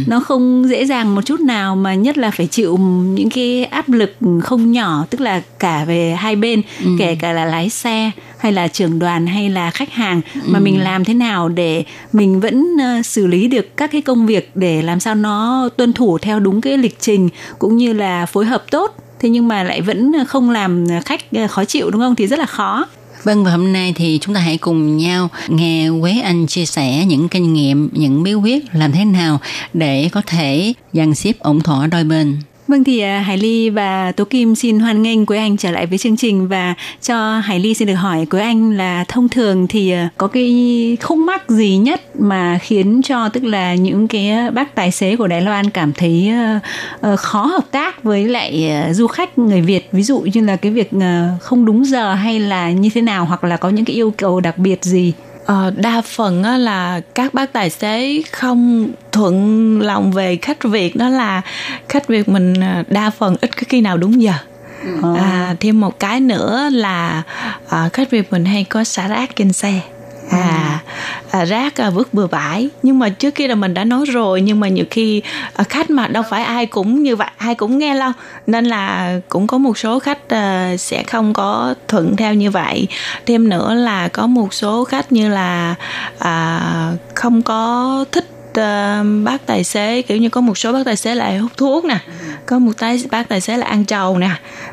[0.08, 2.78] nó không dễ dàng một chút nào mà nhất là phải chịu
[3.16, 6.90] những cái áp lực không nhỏ tức là cả về hai bên Ừ.
[7.00, 10.64] kể cả là lái xe hay là trưởng đoàn hay là khách hàng mà Ừ.
[10.64, 14.52] mình làm thế nào để mình vẫn ờ, xử lý được các cái công việc
[14.56, 18.46] để làm sao nó tuân thủ theo đúng cái lịch trình cũng như là phối
[18.46, 22.16] hợp tốt thế nhưng mà lại vẫn không làm khách ờ, khó chịu đúng không
[22.16, 22.86] thì rất là khó
[23.24, 27.06] Vâng và hôm nay thì chúng ta hãy cùng nhau nghe Quế Anh chia sẻ
[27.08, 29.40] những kinh nghiệm, những bí quyết làm thế nào
[29.74, 32.38] để có thể dàn xếp ổn thỏa đôi bên.
[32.70, 35.86] Vâng thì à, Hải Ly và Tố Kim xin hoan nghênh Quế Anh trở lại
[35.86, 39.68] với chương trình và cho Hải Ly xin được hỏi Quế Anh là thông thường
[39.68, 44.52] thì à, có cái khúc mắc gì nhất mà khiến cho tức là những cái
[44.52, 46.30] bác tài xế của Đài Loan cảm thấy
[47.02, 49.90] à, khó hợp tác với lại du khách người Việt?
[49.92, 50.92] Ví dụ như là cái việc
[51.42, 54.40] không đúng giờ hay là như thế nào hoặc là có những cái yêu cầu
[54.40, 55.14] đặc biệt gì?
[55.46, 60.96] Ờ, đa phần á, là các bác tài xế không thuận lòng về khách Việt
[60.96, 61.42] đó là
[61.90, 64.34] khách Việt mình à, đa phần ít có khi nào đúng giờ.
[65.18, 67.24] À, thêm một cái nữa là
[67.70, 69.82] à, khách Việt mình hay có xả rác trên xe
[70.30, 70.80] à,
[71.32, 72.70] à rác à, vứt bừa bãi.
[72.84, 75.22] Nhưng mà trước kia là mình đã nói rồi nhưng mà nhiều khi
[75.54, 78.12] à, khách mà đâu phải ai cũng như vậy ai cũng nghe đâu
[78.48, 82.88] nên là cũng có một số khách à, sẽ không có thuận theo như vậy.
[83.26, 85.76] Thêm nữa là có một số khách như là
[86.20, 86.62] à,
[87.14, 91.16] không có thích à, bác tài xế kiểu như có một số bác tài xế
[91.16, 91.98] lại hút thuốc nè
[92.46, 94.30] có một tay bác tài xế là ăn trầu nè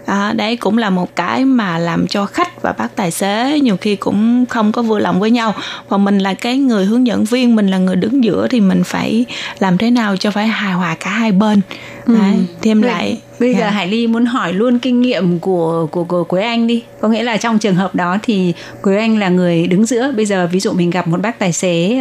[0.07, 3.77] à, đấy cũng là một cái mà làm cho khách và bác tài xế nhiều
[3.77, 5.55] khi cũng không có vừa lòng với nhau
[5.89, 8.85] và mình là cái người hướng dẫn viên mình là người đứng giữa thì mình
[8.85, 9.25] phải
[9.59, 11.61] làm thế nào cho phải hài hòa cả hai bên
[12.07, 13.71] đấy, thêm Bây- lại Bây giờ Dạ.
[13.71, 16.83] Hải Ly muốn hỏi luôn kinh nghiệm của của của Quế Anh đi.
[17.01, 20.13] Có nghĩa là trong trường hợp đó thì Quế Anh là người đứng giữa.
[20.17, 22.01] Bây giờ ví dụ mình gặp một bác tài xế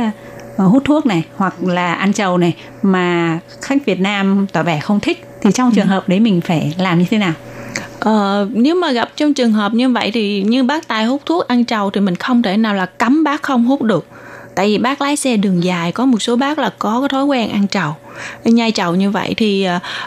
[0.63, 4.99] hút thuốc này hoặc là ăn trầu này mà khách Việt Nam tỏ vẻ không
[4.99, 7.33] thích thì trong trường hợp đấy mình phải làm như thế nào?
[7.99, 11.47] Ờ, nếu mà gặp trong trường hợp như vậy thì như bác tài hút thuốc
[11.47, 14.07] ăn trầu thì mình không thể nào là cấm bác không hút được.
[14.55, 17.25] Tại vì bác lái xe đường dài có một số bác là có cái thói
[17.25, 17.95] quen ăn trầu
[18.43, 19.63] nhai trầu như vậy thì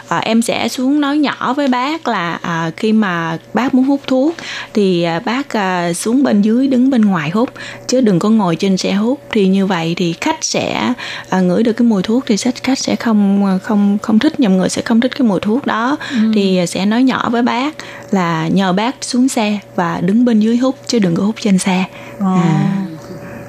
[0.07, 4.01] à, em sẽ xuống nói nhỏ với bác là à, khi mà bác muốn hút
[4.07, 4.35] thuốc
[4.73, 7.49] thì à, bác à, xuống bên dưới đứng bên ngoài hút
[7.87, 9.19] chứ đừng có ngồi trên xe hút.
[9.31, 10.93] Thì như vậy thì khách sẽ
[11.29, 14.57] à, ngửi được cái mùi thuốc thì khách khách sẽ không không không thích nhầm
[14.57, 15.97] người sẽ không thích cái mùi thuốc đó.
[16.33, 17.75] Thì sẽ nói nhỏ với bác
[18.11, 21.57] là nhờ bác xuống xe và đứng bên dưới hút chứ đừng có hút trên
[21.57, 21.85] xe.
[22.19, 22.75] À.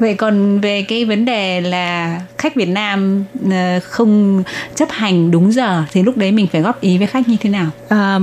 [0.00, 4.42] Vậy còn về cái vấn đề là khách Việt Nam ờ, không
[4.74, 7.50] chấp hành đúng giờ thì lúc đấy mình phải góp ý với khách như thế
[7.50, 7.66] nào?
[7.88, 8.18] À,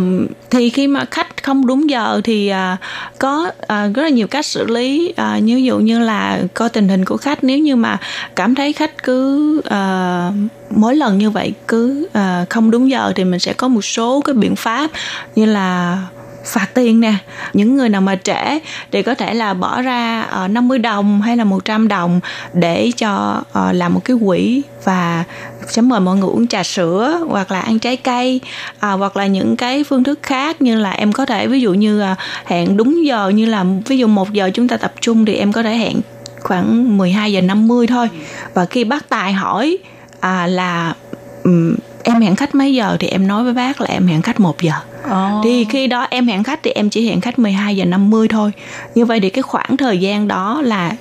[0.50, 2.78] thì khi mà khách không đúng giờ thì à,
[3.20, 6.70] có à, rất là nhiều cách xử lý à, như ví dụ như là coi
[6.70, 7.98] tình hình của khách nếu như mà
[8.36, 10.32] cảm thấy khách cứ à,
[10.70, 14.22] mỗi lần như vậy cứ à, không đúng giờ thì mình sẽ có một số
[14.22, 14.92] cái biện pháp
[15.36, 15.98] như là
[16.48, 17.14] phạt tiền nè.
[17.54, 18.60] Những người nào mà trễ
[18.92, 22.20] thì có thể là bỏ ra ờ, uh, 50 đồng hay là 100 đồng
[22.54, 25.24] để cho uh, làm một cái quỹ và
[25.68, 28.42] sẽ mời mọi người uống trà sữa hoặc là ăn trái cây
[28.80, 31.74] à, hoặc là những cái phương thức khác như là em có thể ví dụ
[31.74, 32.04] như
[32.46, 35.52] hẹn đúng giờ như là ví dụ một giờ chúng ta tập trung thì em
[35.52, 36.02] có thể hẹn
[36.48, 38.10] khoảng 12 giờ 50 thôi.
[38.54, 39.78] Và khi bác tài hỏi
[40.20, 40.94] à, là
[41.44, 41.76] um,
[42.08, 44.62] em hẹn khách mấy giờ thì em nói với bác là em hẹn khách một
[44.62, 44.72] giờ
[45.12, 45.44] Oh.
[45.44, 48.52] thì khi đó em hẹn khách thì em chỉ hẹn khách 12 giờ 50 thôi
[48.96, 50.92] như vậy thì cái khoảng thời gian đó là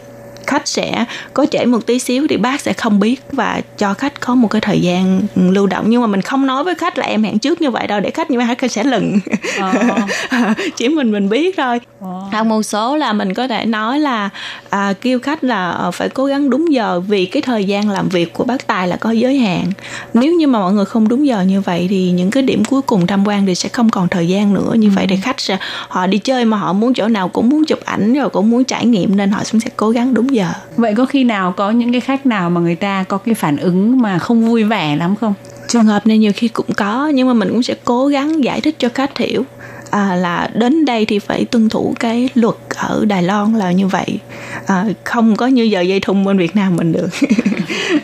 [0.47, 4.21] khách sẽ có trễ một tí xíu thì bác sẽ không biết và cho khách
[4.21, 5.85] có một cái thời gian lưu động.
[5.89, 8.11] Nhưng mà mình không nói với khách là em hẹn trước như vậy đâu để
[8.11, 9.19] khách như vậy khách sẽ lừng.
[9.59, 10.57] Oh.
[10.77, 11.81] chỉ mình mình biết thôi.
[12.05, 12.47] Oh.
[12.47, 14.31] một số là mình có thể nói là
[14.71, 18.33] à, kêu khách là phải cố gắng đúng giờ vì cái thời gian làm việc
[18.33, 19.73] của bác tài là có giới hạn.
[20.15, 22.83] Nếu như mà mọi người không đúng giờ như vậy thì những cái điểm cuối
[22.83, 24.73] cùng tham quan thì sẽ không còn thời gian nữa.
[24.75, 27.65] Như vậy thì khách sẽ họ đi chơi mà họ muốn chỗ nào cũng muốn
[27.65, 30.36] chụp ảnh rồi cũng muốn trải nghiệm nên họ cũng sẽ cố gắng đúng giờ
[30.77, 33.57] vậy có khi nào có những cái khách nào mà người ta có cái phản
[33.57, 35.35] ứng mà không vui vẻ lắm không?
[35.69, 38.61] Trường hợp này nhiều khi cũng có nhưng mà mình cũng sẽ cố gắng giải
[38.61, 39.45] thích cho khách hiểu
[39.91, 43.87] à, là đến đây thì phải tuân thủ cái luật ở Đài Loan là như
[43.87, 44.19] vậy
[44.67, 47.09] à, không có như giờ dây thun bên Việt Nam mình được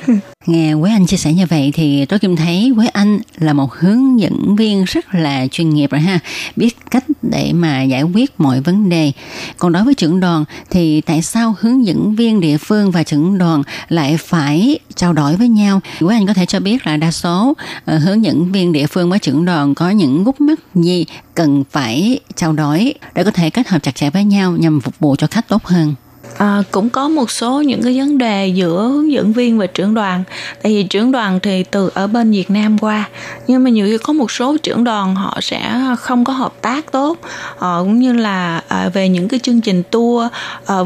[0.47, 3.73] Nghe Quế Anh chia sẻ như vậy thì tôi Kim thấy Quế Anh là một
[3.75, 6.19] hướng dẫn viên rất là chuyên nghiệp rồi ha,
[6.57, 9.13] biết cách để mà giải quyết mọi vấn đề.
[9.59, 13.39] Còn đối với trưởng đoàn thì tại sao hướng dẫn viên địa phương và trưởng
[13.39, 15.81] đoàn lại phải trao đổi với nhau?
[16.01, 19.11] Quế Anh có thể cho biết là đa số uh, hướng dẫn viên địa phương
[19.11, 23.51] với trưởng đoàn có những gút mắt gì cần phải trao đổi để có thể
[23.51, 25.95] kết hợp chặt chẽ với nhau nhằm phục vụ cho khách tốt hơn.
[26.39, 29.95] À, cũng có một số những cái vấn đề giữa hướng dẫn viên và trưởng
[29.95, 30.25] đoàn.
[30.63, 33.09] Tại vì trưởng đoàn thì từ ở bên Việt Nam qua
[33.47, 36.93] nhưng mà nhiều khi có một số trưởng đoàn họ sẽ không có hợp tác
[36.93, 37.19] tốt.
[37.57, 40.27] Họ cũng như là à, về những cái chương trình tour
[40.67, 40.77] à,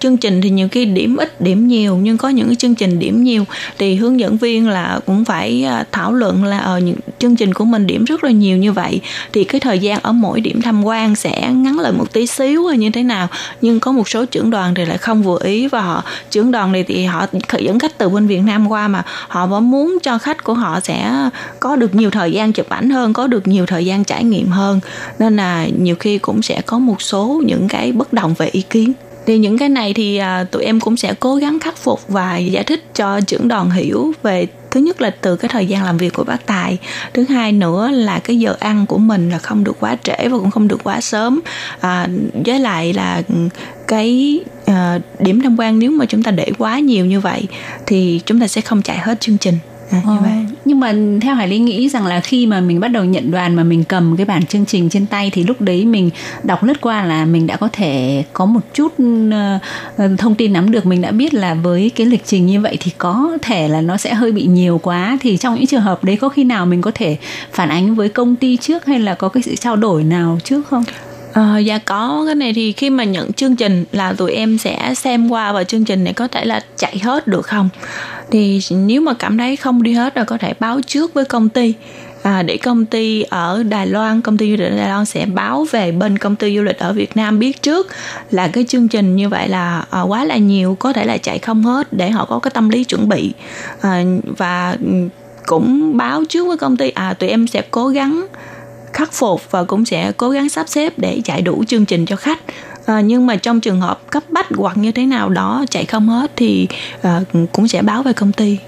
[0.00, 2.98] chương trình thì nhiều khi điểm ít điểm nhiều nhưng có những cái chương trình
[2.98, 3.44] điểm nhiều
[3.78, 7.54] thì hướng dẫn viên là cũng phải à, thảo luận là ở những chương trình
[7.54, 9.00] của mình điểm rất là nhiều như vậy.
[9.32, 12.66] Thì cái thời gian ở mỗi điểm tham quan sẽ ngắn lại một tí xíu
[12.66, 13.28] hay như thế nào.
[13.60, 16.72] Nhưng có một số trưởng đoàn thì lại không vừa ý và họ trưởng đoàn
[16.72, 17.26] này thì họ
[17.58, 20.80] dẫn khách từ bên Việt Nam qua mà họ vẫn muốn cho khách của họ
[20.80, 21.12] sẽ
[21.60, 24.48] có được nhiều thời gian chụp ảnh hơn có được nhiều thời gian trải nghiệm
[24.48, 24.80] hơn.
[25.18, 28.62] Nên là nhiều khi cũng sẽ có một số những cái bất đồng về ý
[28.62, 28.92] kiến.
[29.26, 32.38] Thì những cái này thì à, tụi em cũng sẽ cố gắng khắc phục và
[32.38, 35.96] giải thích cho trưởng đoàn hiểu về thứ nhất là từ cái thời gian làm
[35.96, 36.78] việc của bác tài.
[37.14, 40.38] Thứ hai nữa là cái giờ ăn của mình là không được quá trễ và
[40.38, 41.40] cũng không được quá sớm.
[41.80, 42.08] À,
[42.46, 43.22] với lại là
[43.88, 44.76] cái uh,
[45.18, 47.46] điểm tham quan nếu mà chúng ta để quá nhiều như vậy
[47.86, 49.58] thì chúng ta sẽ không chạy hết chương trình.
[49.90, 50.30] À, như ờ,
[50.64, 53.54] nhưng mà theo Hải Lý nghĩ rằng là khi mà mình bắt đầu nhận đoàn
[53.54, 56.10] mà mình cầm cái bản chương trình trên tay thì lúc đấy mình
[56.42, 60.70] đọc lướt qua là mình đã có thể có một chút uh, thông tin nắm
[60.70, 60.86] được.
[60.86, 63.96] Mình đã biết là với cái lịch trình như vậy thì có thể là nó
[63.96, 65.18] sẽ hơi bị nhiều quá.
[65.20, 67.16] Thì trong những trường hợp đấy có khi nào mình có thể
[67.52, 70.66] phản ánh với công ty trước hay là có cái sự trao đổi nào trước
[70.70, 70.84] không?
[71.32, 72.22] À, dạ có.
[72.26, 75.64] Cái này thì khi mà nhận chương trình là tụi em sẽ xem qua và
[75.64, 77.68] chương trình này có thể là chạy hết được không
[78.30, 81.48] thì nếu mà cảm thấy không đi hết rồi có thể báo trước với công
[81.48, 81.74] ty.
[82.22, 85.66] À, để công ty ở Đài Loan công ty du lịch Đài Loan sẽ báo
[85.70, 87.86] về bên công ty du lịch ở Việt Nam biết trước
[88.30, 91.38] là cái chương trình như vậy là à, quá là nhiều có thể là chạy
[91.38, 93.32] không hết để họ có cái tâm lý chuẩn bị.
[93.80, 94.04] À,
[94.36, 94.76] và
[95.46, 98.26] cũng báo trước với công ty à tụi em sẽ cố gắng
[98.92, 102.16] khắc phục và cũng sẽ cố gắng sắp xếp để chạy đủ chương trình cho
[102.16, 102.38] khách
[102.86, 106.08] à, nhưng mà trong trường hợp cấp bách hoặc như thế nào đó chạy không
[106.08, 106.68] hết thì
[107.02, 107.20] à,
[107.52, 108.58] cũng sẽ báo về công ty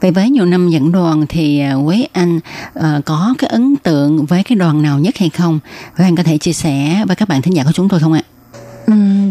[0.00, 2.36] Vậy với nhiều năm dẫn đoàn thì à, Quế Anh
[2.78, 5.60] uh, có cái ấn tượng với cái đoàn nào nhất hay không?
[5.96, 8.12] Quế Anh có thể chia sẻ với các bạn thính giả của chúng tôi không
[8.12, 8.22] ạ?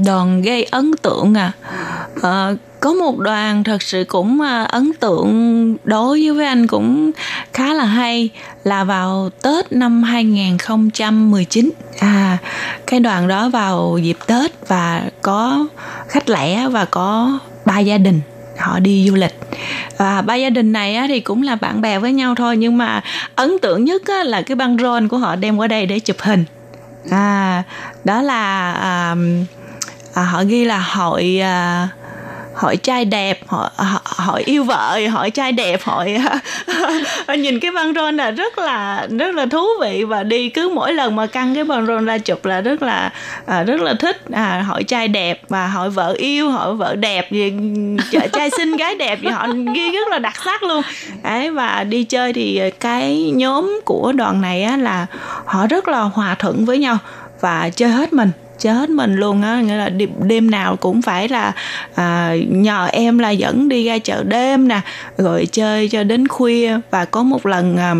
[0.05, 1.51] đoàn gây ấn tượng à
[2.17, 7.11] uh, có một đoàn thật sự cũng ấn tượng đối với anh cũng
[7.53, 8.29] khá là hay
[8.63, 11.69] là vào Tết năm 2019
[11.99, 12.26] à
[12.87, 15.67] cái đoàn đó vào dịp Tết và có
[16.07, 18.21] khách lẻ và có ba gia đình
[18.57, 19.39] họ đi du lịch.
[19.97, 22.77] Và ba gia đình này á, thì cũng là bạn bè với nhau thôi nhưng
[22.77, 23.01] mà
[23.35, 26.17] ấn tượng nhất á, là cái băng rôn của họ đem qua đây để chụp
[26.19, 26.45] hình.
[27.11, 27.63] À
[28.03, 29.15] đó là à,
[30.13, 31.87] à, họ ghi là hội à,
[32.57, 33.69] hỏi trai đẹp hỏi
[34.05, 36.17] hỏi yêu vợ hỏi trai đẹp hỏi
[37.37, 40.93] nhìn cái băng rôn là rất là rất là thú vị và đi cứ mỗi
[40.93, 43.11] lần mà căng cái băng rôn ra chụp là rất là
[43.45, 44.17] à, rất là thích.
[44.31, 47.53] À, hỏi trai đẹp và hỏi vợ yêu hỏi vợ đẹp gì
[48.33, 50.81] trai xinh gái đẹp thì họ ghi rất là đặc sắc luôn.
[51.23, 55.05] Đấy và đi chơi thì cái nhóm của đoàn này á, là
[55.45, 56.97] họ rất là hòa thuận với nhau
[57.41, 61.29] và chơi hết mình chết mình luôn á nghĩa là đêm, đêm nào cũng phải
[61.29, 61.53] là
[61.95, 64.81] à, nhờ em là dẫn đi ra chợ đêm nè
[65.17, 66.79] rồi chơi cho đến khuya.
[66.91, 67.95] Và có một lần à,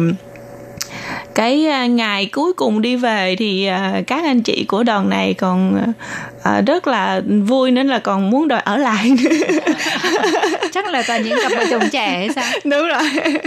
[1.35, 1.57] cái
[1.89, 5.93] ngày cuối cùng đi về thì à, các anh chị của đoàn này còn à,
[6.43, 9.11] à, rất là vui nên là còn muốn đòi ở lại.
[10.73, 12.45] Chắc là toàn những cặp vợ chồng trẻ hay sao?
[12.63, 13.03] Đúng rồi.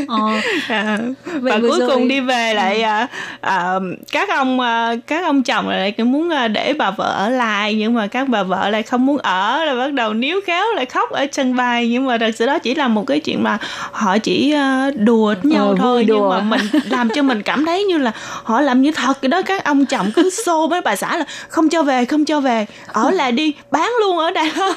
[0.09, 0.41] Ờ.
[0.69, 1.89] à, và cuối rồi...
[1.89, 3.07] cùng đi về lại à,
[3.41, 3.75] à,
[4.13, 8.07] các ông à, các ông chồng lại muốn để bà vợ ở lại nhưng mà
[8.07, 11.27] các bà vợ lại không muốn ở là bắt đầu níu kéo lại khóc ở
[11.33, 13.59] sân bay nhưng mà thật sự đó chỉ là một cái chuyện mà
[13.91, 14.55] họ chỉ
[14.97, 16.15] đùa nhau ờ, thôi đùa.
[16.15, 18.13] nhưng mà mình làm cho mình cảm thấy như là
[18.43, 19.23] họ làm như thật.
[19.23, 22.25] Cái đó các ông chồng cứ xô với bà xã là không cho về không
[22.25, 24.73] cho về ở lại đi bán luôn ở Đài Loan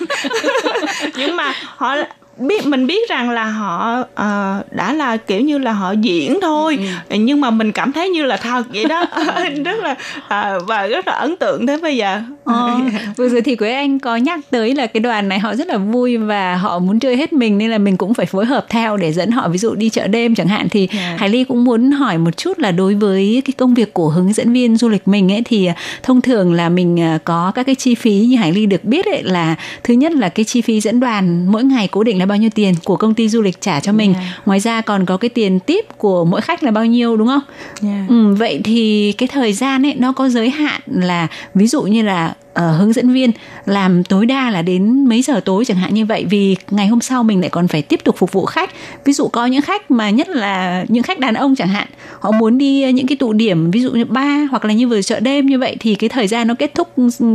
[1.15, 1.95] nhưng mà họ
[2.37, 6.77] biết mình biết rằng là họ uh, đã là kiểu như là họ diễn thôi
[6.79, 7.17] ừ, ừ.
[7.19, 9.05] nhưng mà mình cảm thấy như là thật vậy đó
[9.65, 12.79] rất là uh, và rất là ấn tượng thế bây giờ ờ,
[13.17, 15.77] vừa rồi thì quế anh có nhắc tới là cái đoàn này họ rất là
[15.77, 18.97] vui và họ muốn chơi hết mình nên là mình cũng phải phối hợp theo
[18.97, 21.03] để dẫn họ ví dụ đi chợ đêm chẳng hạn thì yeah.
[21.03, 21.17] Dạ.
[21.19, 24.33] hải ly cũng muốn hỏi một chút là đối với cái công việc của hướng
[24.33, 25.69] dẫn viên du lịch mình ấy thì
[26.03, 29.23] thông thường là mình có các cái chi phí như hải ly được biết ấy
[29.23, 32.37] là thứ nhất là cái chi phí dẫn đoàn mỗi ngày cố định là bao
[32.37, 34.25] nhiêu tiền của công ty du lịch trả cho mình yeah.
[34.45, 37.41] ngoài ra còn có cái tiền tiếp của mỗi khách là bao nhiêu đúng không
[37.81, 38.09] yeah.
[38.09, 42.01] ừ, vậy thì cái thời gian ấy nó có giới hạn là ví dụ như
[42.01, 43.31] là uh, hướng dẫn viên.
[43.65, 47.01] Làm tối đa là đến mấy giờ tối chẳng hạn như vậy vì ngày hôm
[47.01, 48.69] sau mình lại còn phải tiếp tục phục vụ khách.
[49.05, 51.87] Ví dụ có những khách mà nhất là những khách đàn ông chẳng hạn
[52.19, 55.01] họ muốn đi những cái tụ điểm ví dụ như ba hoặc là như vừa
[55.01, 56.87] chợ đêm như vậy thì cái thời gian nó kết thúc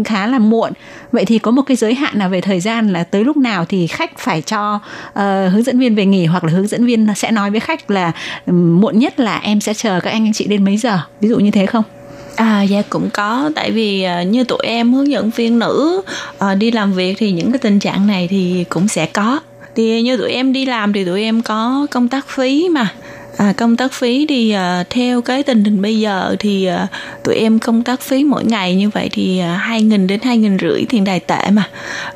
[0.04, 0.72] khá là muộn.
[1.12, 3.64] Vậy thì có một cái giới hạn nào về thời gian là tới lúc nào
[3.64, 5.14] thì khách phải cho uh,
[5.52, 8.12] hướng dẫn viên về nghỉ hoặc là hướng dẫn viên sẽ nói với khách là
[8.46, 10.98] um, muộn nhất là em sẽ chờ các anh anh chị đến mấy giờ?
[11.20, 11.84] Ví dụ như thế không?
[12.38, 16.02] À dạ cũng có tại vì à, như tụi em hướng dẫn viên nữ
[16.38, 19.40] à, đi làm việc thì những cái tình trạng này thì cũng sẽ có.
[19.74, 22.94] Thì như tụi em đi làm thì tụi em có công tác phí mà.
[23.38, 26.86] À, công tác phí thì à, theo cái tình hình bây giờ thì à,
[27.24, 30.38] tụi em công tác phí mỗi ngày như vậy thì hai à, nghìn đến hai
[30.38, 31.62] nghìn rưỡi tiền đài tệ mà.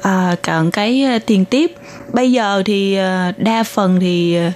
[0.03, 1.73] À, còn cái à, tiền tiếp
[2.13, 4.53] bây giờ thì à, đa phần thì à,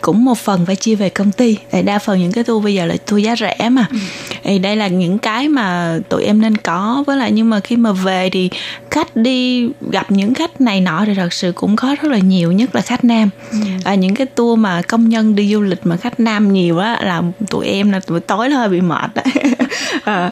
[0.00, 1.56] cũng một phần phải chia về công ty.
[1.70, 3.86] Tại đa phần những cái tour bây giờ là tour giá rẻ mà.
[3.90, 3.98] Ừ.
[4.44, 7.04] thì đây là những cái mà tụi em nên có.
[7.06, 8.50] Với lại nhưng mà khi mà về thì
[8.90, 12.52] khách đi gặp những khách này nọ thì thật sự cũng có rất là nhiều
[12.52, 13.58] nhất là khách nam ừ.
[13.84, 16.98] à, những cái tour mà công nhân đi du lịch mà khách nam nhiều á
[17.02, 19.24] là tụi em là tụi tối hơi bị mệt đấy
[20.04, 20.30] à,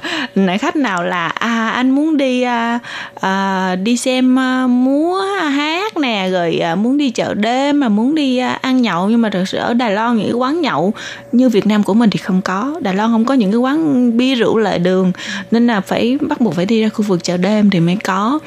[0.61, 2.79] khách nào là à anh muốn đi à,
[3.15, 8.15] à, đi xem à, múa hát nè rồi à, muốn đi chợ đêm mà muốn
[8.15, 9.09] đi à, ăn nhậu.
[9.09, 10.93] Nhưng mà thật sự ở Đài Loan những cái quán nhậu
[11.33, 12.75] như Việt Nam của mình thì không có.
[12.81, 15.13] Đài Loan không có những cái quán bia rượu lệ đường
[15.51, 18.39] nên là phải bắt buộc phải đi ra khu vực chợ đêm thì mới có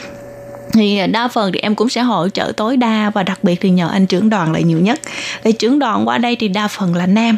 [0.73, 3.69] thì đa phần thì em cũng sẽ hỗ trợ tối đa và đặc biệt thì
[3.69, 4.99] nhờ anh trưởng đoàn là nhiều nhất.
[5.43, 7.37] Thì trưởng đoàn qua đây thì đa phần là nam.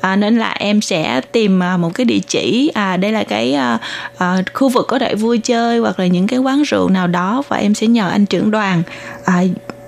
[0.00, 3.54] À, nên là em sẽ tìm à, một cái địa chỉ à đây là cái
[3.54, 3.78] à,
[4.18, 7.42] à, khu vực có thể vui chơi hoặc là những cái quán rượu nào đó
[7.48, 8.82] và em sẽ nhờ anh trưởng đoàn
[9.24, 9.42] à,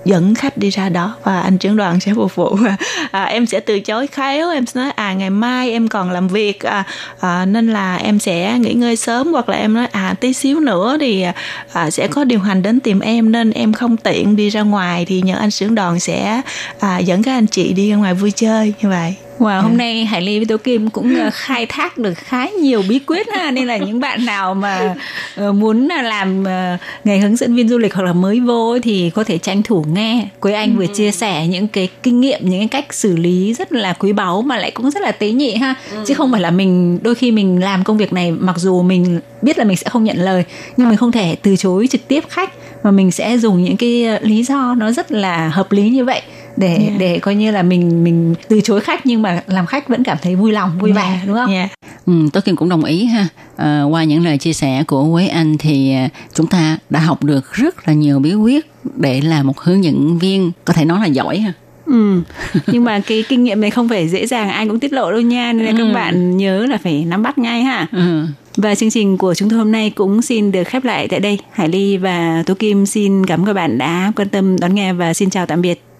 [0.05, 2.57] dẫn khách đi ra đó và anh trưởng đoàn sẽ phục vụ.
[3.11, 6.27] À, em sẽ từ chối khéo em sẽ nói à ngày mai em còn làm
[6.27, 6.83] việc à,
[7.19, 9.33] à, nên là em sẽ nghỉ ngơi sớm.
[9.33, 11.33] Hoặc là em nói à tí xíu nữa thì à,
[11.73, 15.05] à sẽ có điều hành đến tìm em nên em không tiện đi ra ngoài.
[15.05, 16.41] Thì nhờ anh trưởng đoàn sẽ
[16.79, 19.15] à, dẫn các anh chị đi ra ngoài vui chơi như vậy.
[19.41, 22.83] Wow, hôm nay Hải Ly với Tố Kim cũng ờ, khai thác được khá nhiều
[22.89, 24.95] bí quyết ha nên là những bạn nào mà
[25.35, 29.09] ờ, muốn làm ờ, nghề hướng dẫn viên du lịch hoặc là mới vô thì
[29.09, 30.27] có thể tranh thủ nghe.
[30.39, 30.93] Quế Anh vừa ừ.
[30.93, 34.41] chia sẻ những cái kinh nghiệm, những cái cách xử lý rất là quý báu
[34.41, 35.75] mà lại cũng rất là tế nhị ha.
[35.91, 36.03] Ừ.
[36.07, 39.19] Chứ không phải là mình đôi khi mình làm công việc này mặc dù mình
[39.41, 40.43] biết là mình sẽ không nhận lời
[40.77, 44.19] nhưng mình không thể từ chối trực tiếp khách mà mình sẽ dùng những cái
[44.21, 46.21] lý do nó rất là hợp lý như vậy
[46.57, 46.99] để yeah.
[46.99, 50.17] để coi như là mình mình từ chối khách nhưng mà làm khách vẫn cảm
[50.21, 51.03] thấy vui lòng vui yeah.
[51.03, 51.51] vẻ đúng không?
[51.51, 51.69] Yeah.
[52.05, 53.27] Ừ, tôi Kim cũng đồng ý ha.
[53.57, 57.23] À, qua những lời chia sẻ của Quế Anh thì à, chúng ta đã học
[57.23, 60.99] được rất là nhiều bí quyết để làm một hướng dẫn viên có thể nói
[60.99, 61.53] là giỏi ha.
[61.85, 62.21] Ừ.
[62.67, 65.21] Nhưng mà cái kinh nghiệm này không phải dễ dàng ai cũng tiết lộ đâu
[65.21, 65.77] nha nên là ừ.
[65.77, 67.87] các bạn nhớ là phải nắm bắt ngay ha.
[67.91, 68.25] Ừ.
[68.57, 71.39] Và chương trình của chúng tôi hôm nay cũng xin được khép lại tại đây.
[71.51, 74.93] Hải Ly và Tố Kim xin cảm ơn các bạn đã quan tâm đón nghe
[74.93, 75.83] và xin chào tạm biệt.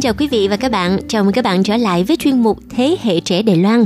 [0.00, 0.98] Xin chào quý vị và các bạn.
[1.08, 3.84] Chào mừng các bạn trở lại với chuyên mục Thế hệ trẻ Đài Loan.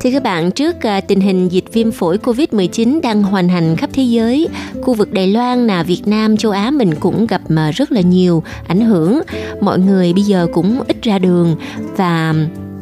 [0.00, 3.90] Thưa các bạn, trước à, tình hình dịch viêm phổi COVID-19 đang hoành hành khắp
[3.92, 4.48] thế giới,
[4.82, 8.00] khu vực Đài Loan là Việt Nam, châu Á mình cũng gặp mà rất là
[8.00, 9.20] nhiều ảnh hưởng.
[9.60, 11.56] Mọi người bây giờ cũng ít ra đường
[11.96, 12.34] và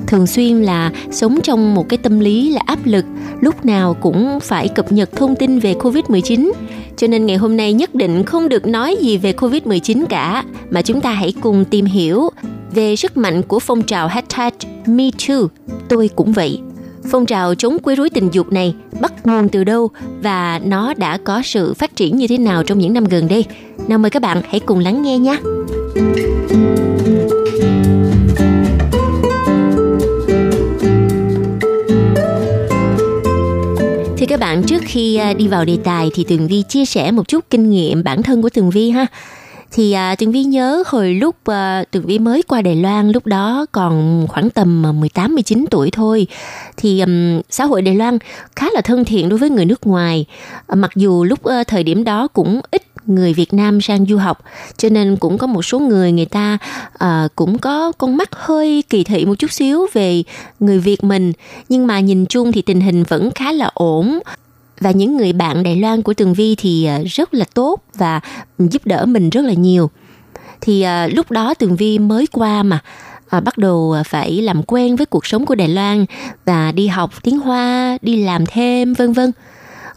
[0.09, 3.05] thường xuyên là sống trong một cái tâm lý là áp lực,
[3.41, 6.53] lúc nào cũng phải cập nhật thông tin về Covid-19.
[6.97, 10.83] Cho nên ngày hôm nay nhất định không được nói gì về Covid-19 cả, mà
[10.83, 12.31] chúng ta hãy cùng tìm hiểu
[12.75, 14.53] về sức mạnh của phong trào hashtag
[14.87, 15.35] me too
[15.89, 16.61] tôi cũng vậy.
[17.11, 19.91] Phong trào chống quấy rối tình dục này bắt nguồn từ đâu
[20.23, 23.45] và nó đã có sự phát triển như thế nào trong những năm gần đây?
[23.89, 25.39] Nào mời các bạn hãy cùng lắng nghe nhé.
[34.39, 37.28] Các bạn trước khi à, đi vào đề tài thì Tường Vi chia sẻ một
[37.28, 39.07] chút kinh nghiệm bản thân của Tường Vi ha.
[39.72, 43.26] Thì à, Tường Vi nhớ hồi lúc à, Tường Vi mới qua Đài Loan lúc
[43.26, 46.26] đó còn khoảng tầm à, 18 19 tuổi thôi.
[46.76, 48.18] Thì um, xã hội Đài Loan
[48.57, 50.26] khá là thân thiện đối với người nước ngoài.
[50.66, 54.17] À, mặc dù lúc à, thời điểm đó cũng ít người Việt Nam sang du
[54.17, 54.39] học.
[54.77, 56.59] Cho nên cũng có một số người người ta
[57.05, 60.23] uh, cũng có con mắt hơi kỳ thị một chút xíu về
[60.61, 61.33] người Việt mình.
[61.69, 64.19] Nhưng mà nhìn chung thì tình hình vẫn khá là ổn.
[64.81, 68.21] Và những người bạn Đài Loan của Tường Vi thì ờ, rất là tốt và
[68.59, 69.91] giúp đỡ mình rất là nhiều.
[70.61, 72.81] Thì uh, lúc đó Tường Vi mới qua mà
[73.29, 76.05] à, bắt đầu phải làm quen với cuộc sống của Đài Loan
[76.45, 79.33] và đi học tiếng Hoa, đi làm thêm vân vân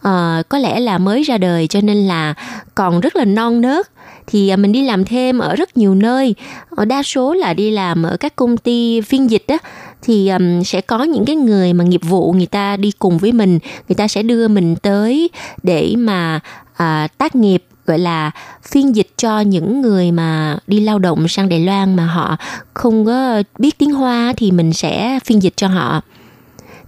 [0.08, 2.34] uh, có lẽ là mới ra đời cho nên là
[2.76, 3.88] còn rất là non nớt.
[4.28, 6.36] Thì à, mình đi làm thêm ở rất nhiều nơi.
[6.70, 9.58] Ờ, đa số là đi làm ở các công ty phiên dịch á.
[10.02, 13.32] Thì um, sẽ có những cái người mà nghiệp vụ người ta đi cùng với
[13.32, 13.60] mình.
[13.90, 15.30] Người ta sẽ đưa mình tới
[15.64, 16.40] để mà
[16.76, 18.32] à, tác nghiệp gọi là
[18.64, 22.38] phiên dịch cho những người mà đi lao động sang Đài Loan mà họ
[22.74, 26.02] không có biết tiếng Hoa thì mình sẽ phiên dịch cho họ.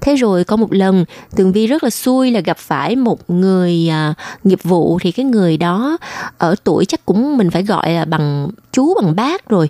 [0.04, 3.90] Thế rồi có một lần Tường Vi rất là xui là gặp phải một người
[3.90, 5.00] à, nghiệp vụ.
[5.02, 5.98] Thì cái người đó
[6.38, 9.70] ở tuổi chắc cũng mình phải gọi là bằng chú bằng bác rồi.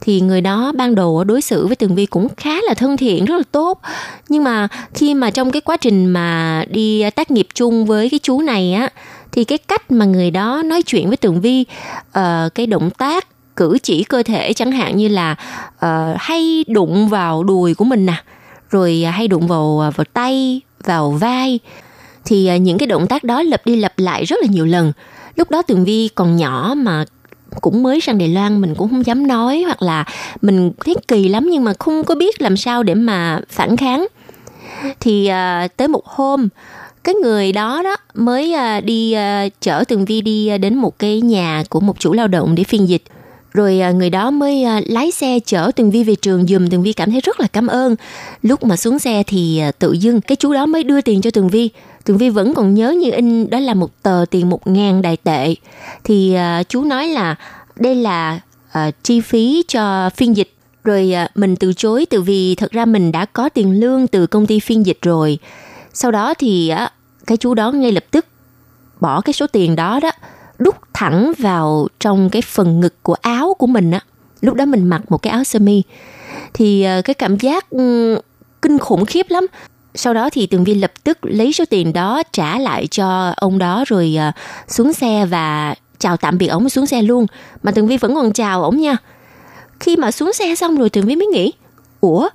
[0.00, 3.24] Thì người đó ban đầu đối xử với Tường Vi cũng khá là thân thiện
[3.24, 3.80] rất là tốt.
[4.28, 8.10] Nhưng mà khi mà trong cái quá trình mà đi à, tác nghiệp chung với
[8.10, 8.88] cái chú này á
[9.32, 11.64] thì cái cách mà người đó nói chuyện với Tường Vi
[12.12, 13.26] ờ, cái động tác
[13.56, 15.36] cử chỉ cơ thể chẳng hạn như là
[15.74, 18.22] uh, hay đụng vào đùi của mình nè
[18.74, 21.58] rồi à, hay đụng vào à, vào tay vào vai.
[22.24, 24.92] Thì à, những cái động tác đó lặp đi lặp lại rất là nhiều lần.
[25.36, 27.04] Lúc đó tường vi còn nhỏ mà
[27.60, 30.04] cũng mới sang Đài Loan mình cũng không dám nói hoặc là
[30.42, 34.06] mình thấy kỳ lắm nhưng mà không có biết làm sao để mà phản kháng.
[35.00, 36.48] Thì à, tới một hôm
[37.04, 40.98] cái người đó đó mới à, đi à, chở Tường Vi đi à, đến một
[40.98, 43.02] cái nhà của một chủ lao động để phiên dịch
[43.54, 46.46] rồi à, người đó mới à, lái xe chở Tường Vi về trường.
[46.46, 47.96] Dùm Tường Vi cảm thấy rất là cảm ơn.
[48.42, 51.30] Lúc mà xuống xe thì à, tự dưng cái chú đó mới đưa tiền cho
[51.30, 51.70] Tường Vi.
[52.04, 55.16] Tường Vi vẫn còn nhớ như in đó là một tờ tiền một ngàn đài
[55.16, 55.54] tệ.
[56.04, 56.36] Thì
[56.68, 57.36] chú nói là
[57.76, 58.40] đây là
[58.78, 60.50] uh, chi phí cho phiên dịch.
[60.84, 64.46] Rồi mình từ chối từ vì thật ra mình đã có tiền lương từ công
[64.46, 65.38] ty phiên dịch rồi.
[65.92, 66.72] Sau đó thì
[67.26, 68.26] cái chú đó ngay lập tức
[69.00, 70.10] bỏ cái số tiền đó đó
[70.58, 74.00] đút thẳng vào trong cái phần ngực của áo của mình á.
[74.40, 75.82] Lúc đó mình mặc một cái áo sơ mi
[76.54, 78.18] thì ờ, cái cảm giác ừ,
[78.62, 79.46] kinh khủng khiếp lắm.
[79.94, 83.58] Sau đó thì Tường Vi lập tức lấy số tiền đó trả lại cho ông
[83.58, 84.32] đó rồi ờ,
[84.68, 87.26] xuống xe và chào tạm biệt ổng xuống xe luôn.
[87.62, 88.96] Mà Tường Vi vẫn còn chào ổng nha.
[89.80, 91.52] Khi mà xuống xe xong rồi Tường Vi mới nghĩ,
[92.00, 92.28] ủa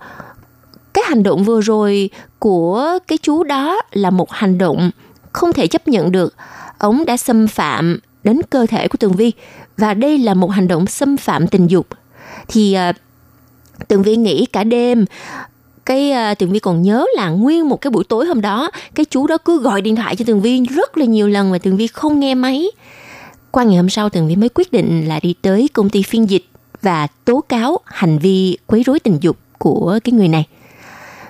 [0.94, 2.10] cái hành động vừa rồi
[2.40, 4.92] của cái chú đó là một hành động
[5.34, 6.36] không thể chấp nhận được.
[6.78, 9.32] Ông đã xâm phạm đến cơ thể của Tường Vi
[9.78, 11.88] và đây là một hành động xâm phạm tình dục.
[12.48, 12.96] Thì uh,
[13.88, 15.06] Tường Vi nghĩ cả đêm
[15.86, 19.06] cái uh, Tường Vi còn nhớ là nguyên một cái buổi tối hôm đó cái
[19.06, 21.78] chú đó cứ gọi điện thoại cho Tường Vi rất là nhiều lần mà Tường
[21.78, 22.66] Vi không nghe máy.
[23.52, 26.30] Qua ngày hôm sau Tường Vi mới quyết định là đi tới công ty phiên
[26.30, 26.46] dịch
[26.82, 30.48] và tố cáo hành vi quấy rối tình dục của cái người này.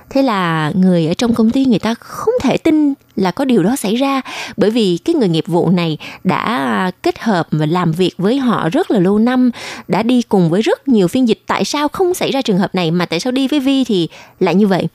[0.10, 3.64] Thế là người ở trong công ty người ta không thể tin là có điều
[3.64, 4.22] đó xảy ra
[4.58, 8.70] bởi vì cái người nghiệp vụ này đã kết hợp và làm việc với họ
[8.70, 9.52] rất là lâu năm,
[9.88, 11.42] đã đi cùng với rất nhiều phiên dịch.
[11.48, 14.10] Tại sao không xảy ra trường hợp này mà tại sao đi với Vi thì
[14.40, 14.88] lại như vậy?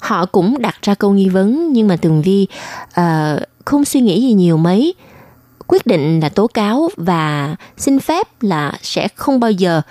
[0.00, 2.46] Họ cũng đặt ra câu nghi vấn nhưng mà Tường Vi
[3.00, 4.94] uh, không suy nghĩ gì nhiều mấy
[5.66, 9.82] quyết định là tố cáo và xin phép là sẽ không bao giờ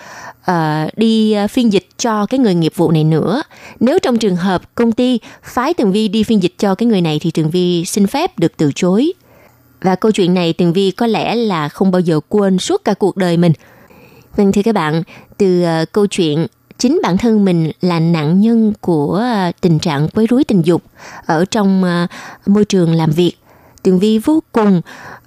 [0.51, 3.43] uh, đi ờ, phiên dịch cho cái người nghiệp vụ này nữa.
[3.79, 7.01] Nếu trong trường hợp công ty phái Tường Vi đi phiên dịch cho cái người
[7.01, 9.13] này thì Tường Vi xin phép được từ chối.
[9.81, 12.93] Và câu chuyện này Tường Vi có lẽ là không bao giờ quên suốt cả
[12.93, 13.53] cuộc đời mình.
[14.35, 15.03] Vâng thưa các bạn,
[15.37, 20.07] từ uh, câu chuyện chính bản thân mình là nạn nhân của uh, tình trạng
[20.07, 20.83] quấy rối tình dục
[21.25, 22.09] ở trong uh,
[22.49, 23.33] môi trường làm việc
[23.83, 24.81] Tường Vi vô cùng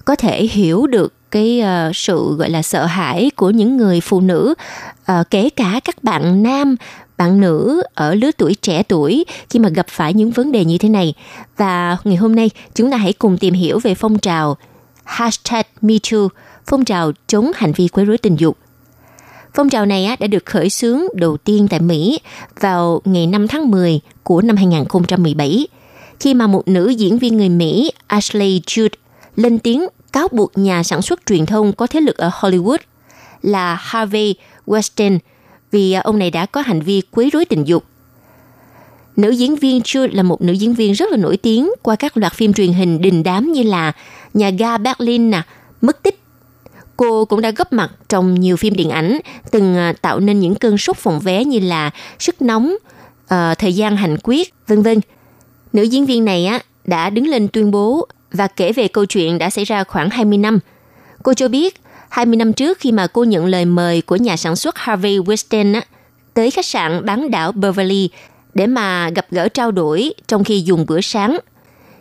[0.04, 4.20] có thể hiểu được cái uh, sự gọi là sợ hãi của những người phụ
[4.20, 4.55] nữ
[5.12, 6.77] uh, kể cả các bạn nam
[7.16, 10.79] bạn nữ ở lứa tuổi trẻ tuổi khi mà gặp phải những vấn đề như
[10.79, 11.14] thế này.
[11.57, 14.57] Và ngày hôm nay chúng ta hãy cùng tìm hiểu về phong trào
[15.05, 16.29] hashtag MeToo
[16.66, 18.57] phong trào chống hành vi quấy rối tình dục.
[19.55, 22.20] Phong trào này đã được khởi xướng đầu tiên tại Mỹ
[22.61, 25.66] vào ngày 5 tháng 10 của năm 2017
[26.20, 28.89] khi mà một nữ diễn viên người Mỹ Ashley Judd
[29.37, 32.78] lên tiếng cáo buộc nhà sản xuất truyền thông có thế lực ở Hollywood
[33.42, 34.34] là Harvey
[34.66, 35.18] Weinstein
[35.70, 37.84] vì à, ông này đã có hành vi quấy rối tình dục.
[39.16, 42.16] Nữ diễn viên Jude là một nữ diễn viên rất là nổi tiếng qua các
[42.16, 43.92] loạt phim truyền hình đình đám như là
[44.34, 45.42] Nhà ga Berlin, nè,
[45.80, 46.20] Mất tích.
[46.96, 49.18] Cô cũng đã góp mặt trong nhiều phim điện ảnh,
[49.50, 52.74] từng à, tạo nên những cơn sốt phòng vé như là Sức nóng,
[53.24, 55.00] uh, Thời gian hành quyết, vân vân.
[55.72, 59.39] Nữ diễn viên này á đã đứng lên tuyên bố và kể về câu chuyện
[59.39, 60.59] đã xảy ra khoảng 20 năm.
[61.22, 64.57] Cô cho biết 20 năm trước khi mà cô nhận lời mời của nhà sản
[64.57, 65.80] xuất Harvey Weinstein á,
[66.34, 68.11] tới khách sạn bán đảo Beverly
[68.55, 71.39] để mà gặp gỡ trao đổi trong khi dùng bữa sáng.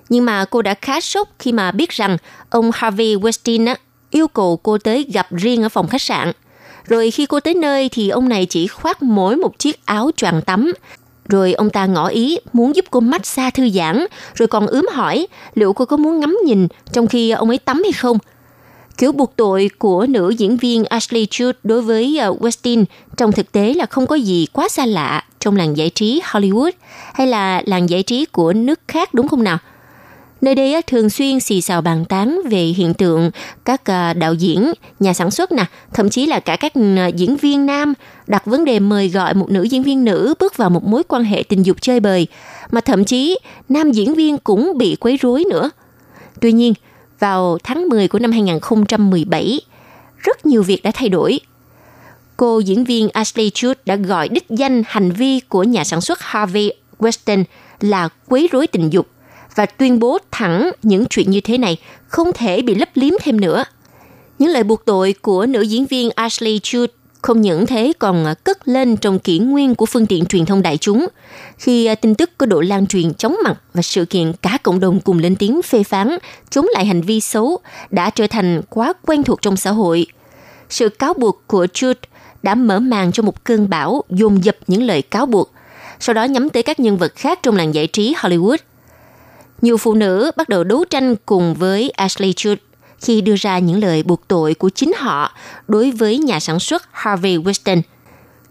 [0.09, 2.17] Nhưng mà cô đã khá sốc khi mà biết rằng
[2.49, 3.75] ông Harvey Weinstein á,
[4.09, 6.31] yêu cầu cô tới gặp riêng ở phòng khách sạn.
[6.87, 10.41] Rồi khi cô tới nơi thì ông này chỉ khoác mỗi một chiếc áo choàng
[10.41, 10.73] tắm
[11.29, 14.05] rồi ông ta ngỏ ý muốn giúp cô massage thư giãn,
[14.35, 17.83] rồi còn ướm hỏi liệu cô có muốn ngắm nhìn trong khi ông ấy tắm
[17.83, 18.17] hay không.
[18.97, 22.85] Kiểu buộc tội của nữ diễn viên Ashley Judd đối với ờ, Westin
[23.17, 26.71] trong thực tế là không có gì quá xa lạ trong làng giải trí Hollywood
[27.13, 29.57] hay là làng giải trí của nước khác đúng không nào?
[30.45, 33.31] Nơi đây thường xuyên xì xào bàn tán về hiện tượng
[33.65, 37.07] các à, đạo diễn, nhà sản xuất nè, thậm chí là cả các ừ, à,
[37.07, 37.93] diễn viên nam
[38.27, 41.23] đặt vấn đề mời gọi một nữ diễn viên nữ bước vào một mối quan
[41.23, 42.27] hệ tình dục chơi bời,
[42.71, 43.39] mà thậm chí
[43.69, 45.69] nam diễn viên cũng bị quấy rối nữa.
[46.41, 46.73] Tuy nhiên,
[47.19, 49.61] vào tháng 10 của năm 2017,
[50.17, 51.39] rất nhiều việc đã thay đổi.
[52.37, 56.21] Cô diễn viên Ashley Judd đã gọi đích danh hành vi của nhà sản xuất
[56.21, 57.43] Harvey Weinstein
[57.79, 59.07] là quấy rối tình dục
[59.55, 61.77] và tuyên bố thẳng những chuyện như thế này
[62.07, 63.63] không thể bị lấp liếm thêm nữa.
[64.39, 66.87] Những lời buộc tội của nữ diễn viên Ashley Judd
[67.21, 70.77] không những thế còn cất lên trong kỷ nguyên của phương tiện truyền thông đại
[70.77, 71.07] chúng
[71.57, 74.79] khi à, tin tức có độ lan truyền chóng mặt và sự kiện cả cộng
[74.79, 76.17] đồng cùng lên tiếng phê phán
[76.49, 80.07] chống lại hành vi xấu đã trở thành quá quen thuộc trong xã hội.
[80.69, 81.95] Sự cáo buộc của Judd
[82.43, 85.51] đã mở màn cho một cơn bão dồn dập những lời cáo buộc,
[85.99, 88.57] sau đó nhắm tới các nhân vật khác trong làng giải trí Hollywood–
[89.61, 92.57] nhiều phụ nữ bắt đầu đấu tranh cùng với Ashley Judd
[93.01, 95.31] khi đưa ra những lời buộc tội của chính họ
[95.67, 97.81] đối với nhà sản xuất Harvey Weinstein.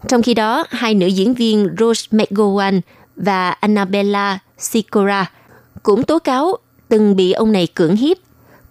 [0.07, 2.81] Trong khi đó, hai nữ diễn viên Rose McGowan
[3.15, 5.31] và Annabella Sicora
[5.83, 6.57] cũng tố cáo
[6.89, 8.17] từng bị ông này cưỡng hiếp.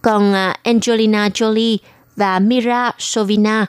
[0.02, 1.76] Còn à, Angelina Jolie
[2.16, 3.66] và Mira Sovina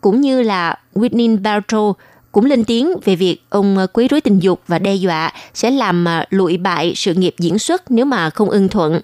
[0.00, 1.92] cũng như là Whitney Bartow
[2.38, 5.70] cũng lên tiếng về việc ông ờ, quấy rối tình dục và đe dọa sẽ
[5.70, 9.00] làm ờ, lụi bại sự nghiệp diễn xuất nếu mà không ưng thuận.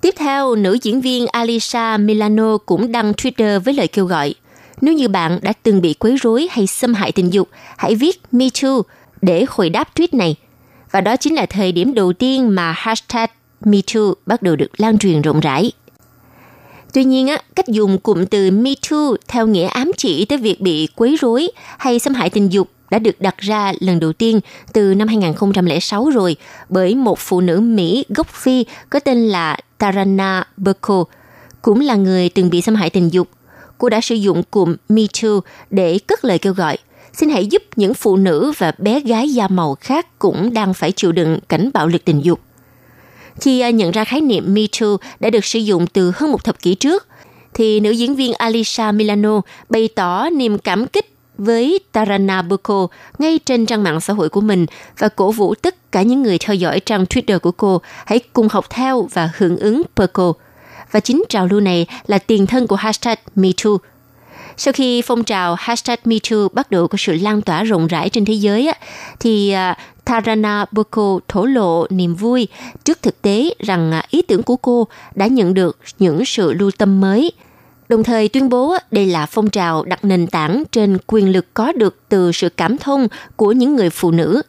[0.00, 4.34] Tiếp theo, nữ diễn viên Alisa Milano cũng đăng Twitter với lời kêu gọi
[4.80, 8.20] nếu như bạn đã từng bị quấy rối hay xâm hại tình dục, hãy viết
[8.32, 8.82] Me Too
[9.22, 10.36] để hồi đáp tweet này.
[10.90, 13.26] Và đó chính là thời điểm đầu tiên mà hashtag
[13.64, 15.72] MeToo bắt đầu được lan truyền rộng rãi.
[16.94, 20.60] Tuy nhiên, á, cách dùng cụm từ Me Too theo nghĩa ám chỉ tới việc
[20.60, 24.40] bị quấy rối hay xâm hại tình dục đã được đặt ra lần đầu tiên
[24.72, 26.36] từ năm 2006 rồi
[26.68, 31.04] bởi một phụ nữ Mỹ gốc Phi có tên là Tarana Burko,
[31.62, 33.28] cũng là người từng bị xâm hại tình dục.
[33.78, 35.40] Cô đã sử dụng cụm Me Too
[35.70, 36.78] để cất lời kêu gọi
[37.12, 40.92] xin hãy giúp những phụ nữ và bé gái da màu khác cũng đang phải
[40.92, 42.40] chịu đựng cảnh bạo lực tình dục.
[43.40, 46.44] Khi à, nhận ra khái niệm Me Too đã được sử dụng từ hơn một
[46.44, 47.06] thập kỷ trước,
[47.54, 52.86] thì nữ diễn viên Alisa Milano bày tỏ niềm cảm kích với Tarana Burko
[53.18, 54.66] ngay trên trang mạng xã hội của mình
[54.98, 58.48] và cổ vũ tất cả những người theo dõi trang Twitter của cô hãy cùng
[58.48, 60.32] học theo và hưởng ứng Burko.
[60.90, 63.72] Và chính trào lưu này là tiền thân của hashtag MeToo.
[64.56, 68.24] Sau khi phong trào hashtag MeToo bắt đầu có sự lan tỏa rộng rãi trên
[68.24, 68.72] thế giới,
[69.20, 72.48] thì à, Tarana Boko thổ lộ niềm vui
[72.84, 76.70] trước thực tế rằng à, ý tưởng của cô đã nhận được những sự lưu
[76.78, 77.32] tâm mới.
[77.88, 81.72] Đồng thời tuyên bố đây là phong trào đặt nền tảng trên quyền lực có
[81.72, 84.42] được từ sự cảm thông của những người phụ nữ.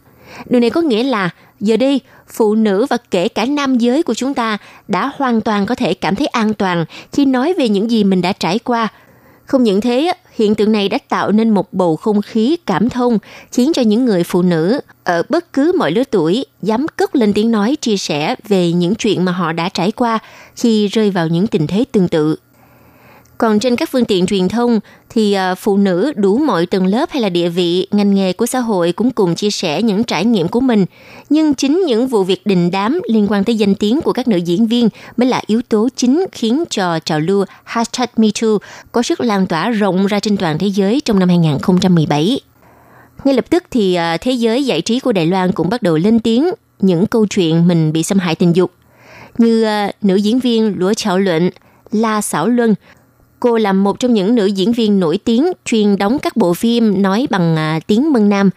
[0.46, 1.30] Điều này có nghĩa là
[1.60, 5.66] giờ đây phụ nữ và kể cả nam giới của chúng ta đã hoàn toàn
[5.66, 8.88] có thể cảm thấy an toàn khi nói về những gì mình đã trải qua–
[9.46, 13.20] không những thế, hiện tượng này đã tạo nên một bầu không khí cảm thông,
[13.52, 17.34] khiến cho những người phụ nữ ở bất cứ mọi lứa tuổi dám cất lên
[17.34, 20.20] tiếng nói chia sẻ về những chuyện mà họ đã trải qua
[20.56, 22.36] khi rơi vào những tình thế tương tự.
[23.38, 24.80] Còn trên các phương tiện truyền thông
[25.10, 28.46] thì à, phụ nữ đủ mọi tầng lớp hay là địa vị, ngành nghề của
[28.46, 30.86] xã hội cũng cùng chia sẻ những trải nghiệm của mình.
[31.30, 34.38] Nhưng chính những vụ việc đình đám liên quan tới danh tiếng của các nữ
[34.38, 38.58] diễn viên mới là yếu tố chính khiến cho trào lưu hashtag MeToo
[38.92, 42.40] có sức lan tỏa rộng ra trên toàn thế giới trong năm 2017.
[43.24, 45.98] Ngay lập tức thì à, thế giới giải trí của Đài Loan cũng bắt đầu
[45.98, 48.72] lên tiếng những câu chuyện mình bị xâm hại tình dục.
[49.38, 51.50] Như à, nữ diễn viên Lúa Chảo Luận,
[51.92, 52.76] La sảo Luân
[53.40, 57.02] Cô là một trong những nữ diễn viên nổi tiếng chuyên đóng các bộ phim
[57.02, 58.50] nói bằng à, tiếng Mân Nam.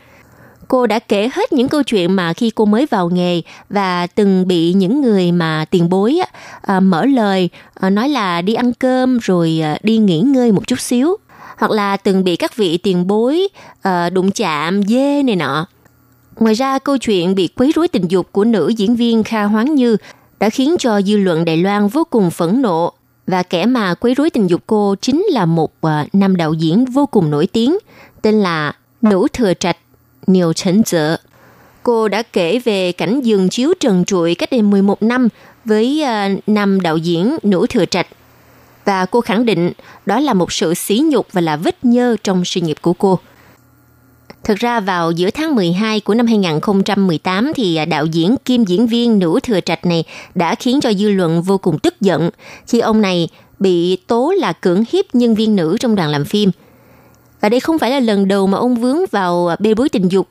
[0.69, 4.49] Cô đã kể hết những câu chuyện mà khi cô mới vào nghề và từng
[4.49, 6.21] bị những người mà tiền bối
[6.63, 10.67] à, mở lời à, nói là đi ăn cơm rồi à, đi nghỉ ngơi một
[10.67, 11.17] chút xíu
[11.59, 13.49] hoặc là từng bị các vị tiền bối
[13.83, 15.67] à, đụng chạm dê này nọ.
[16.37, 19.75] Ngoài ra, câu chuyện bị quấy rối tình dục của nữ diễn viên Kha Hoáng
[19.75, 19.97] Như
[20.41, 22.93] đã khiến cho dư luận Đài Loan vô cùng phẫn nộ
[23.29, 26.85] và kẻ mà quấy rối tình dục cô chính là một uh, nam đạo diễn
[26.85, 27.79] vô cùng nổi tiếng
[28.23, 28.73] tên là
[29.03, 29.77] Nữ Thừa Trạch,
[30.27, 31.17] Niều Trấn Dợ.
[31.83, 35.29] Cô đã kể về cảnh giường chiếu trần trụi cách đây 11 năm
[35.65, 38.07] với uh, nam đạo diễn Nữ Thừa Trạch.
[38.85, 39.73] Và cô khẳng định
[40.07, 43.19] đó là một sự xí nhục và là vết nhơ trong sự nghiệp của cô.
[44.45, 48.87] Thực ra vào giữa tháng 12 của năm 2018 thì à, đạo diễn kim diễn
[48.87, 52.31] viên nữ thừa trạch này đã khiến cho dư luận vô cùng tức giận
[52.67, 53.29] khi ông này
[53.59, 56.51] bị tố là cưỡng hiếp nhân viên nữ trong đoàn làm phim.
[57.41, 60.09] Và đây không phải là lần đầu mà ông vướng vào à, bê bối tình
[60.09, 60.29] dục.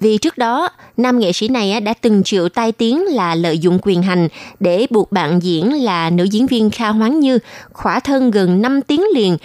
[0.00, 3.58] Vì trước đó, nam nghệ sĩ này à, đã từng chịu tai tiếng là lợi
[3.58, 4.28] dụng quyền hành
[4.60, 7.38] để buộc bạn diễn là nữ diễn viên Kha Hoáng Như
[7.72, 9.36] khỏa thân gần 5 tiếng liền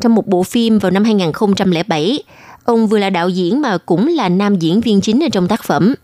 [0.00, 2.22] trong một bộ phim vào năm 2007
[2.64, 5.64] Ông vừa là đạo diễn mà cũng là nam diễn viên chính ở trong tác
[5.64, 5.94] phẩm.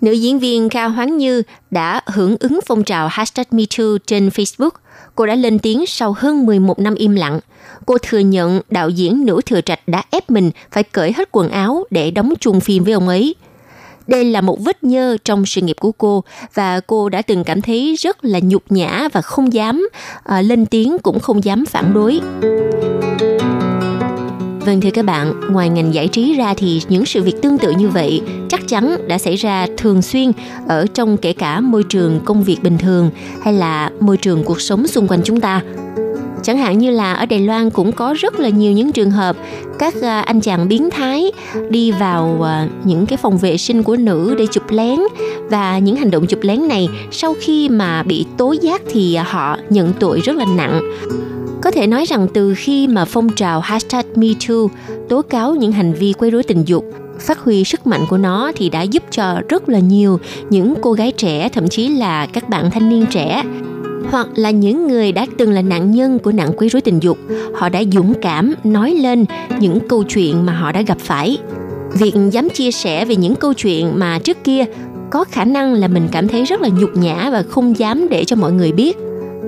[0.00, 4.70] Nữ diễn viên Kha Hoáng Như đã hưởng ứng phong trào hashtag MeToo trên Facebook.
[5.14, 7.40] Cô đã lên tiếng sau hơn 11 năm im lặng.
[7.86, 11.48] Cô thừa nhận đạo diễn nữ thừa trạch đã ép mình phải cởi hết quần
[11.48, 13.34] áo để đóng chung phim với ông ấy.
[14.06, 16.24] Đây là một vết nhơ trong sự nghiệp của cô
[16.54, 20.66] và cô đã từng cảm thấy rất là nhục nhã và không dám uh, lên
[20.66, 22.20] tiếng cũng không dám phản đối.
[24.66, 27.70] Vâng thưa các bạn, ngoài ngành giải trí ra thì những sự việc tương tự
[27.70, 30.32] như vậy chắc chắn đã xảy ra thường xuyên
[30.68, 33.10] ở trong kể cả môi trường công việc bình thường
[33.42, 35.62] hay là môi trường cuộc sống xung quanh chúng ta.
[36.42, 39.36] Chẳng hạn như là ở Đài Loan cũng có rất là nhiều những trường hợp
[39.78, 41.32] các à, anh chàng biến thái
[41.70, 44.98] đi vào à, những cái phòng vệ sinh của nữ để chụp lén
[45.50, 49.56] và những hành động chụp lén này sau khi mà bị tố giác thì họ
[49.70, 50.80] nhận tội rất là nặng
[51.66, 54.56] có thể nói rằng từ khi mà phong trào hashtag MeToo
[55.08, 56.84] tố cáo những hành vi quấy rối tình dục,
[57.20, 60.18] phát huy sức mạnh của nó thì đã giúp cho rất là nhiều
[60.50, 63.42] những cô gái trẻ, thậm chí là các bạn thanh niên trẻ,
[64.10, 67.18] hoặc là những người đã từng là nạn nhân của nạn quấy rối tình dục,
[67.54, 69.24] họ đã dũng cảm nói lên
[69.60, 71.38] những câu chuyện mà họ đã gặp phải.
[71.92, 74.64] Việc dám chia sẻ về những câu chuyện mà trước kia
[75.10, 78.24] có khả năng là mình cảm thấy rất là nhục nhã và không dám để
[78.24, 78.96] cho mọi người biết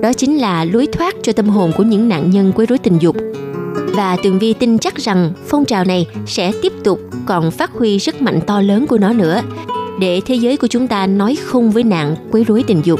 [0.01, 2.97] đó chính là lối thoát cho tâm hồn của những nạn nhân quấy rối tình
[2.99, 3.15] dục
[3.99, 7.99] và Tường Vi tin chắc rằng phong trào này sẽ tiếp tục còn phát huy
[7.99, 9.41] sức mạnh to lớn của nó nữa,
[9.99, 12.99] để thế giới của chúng ta nói không với nạn quấy rối tình dục.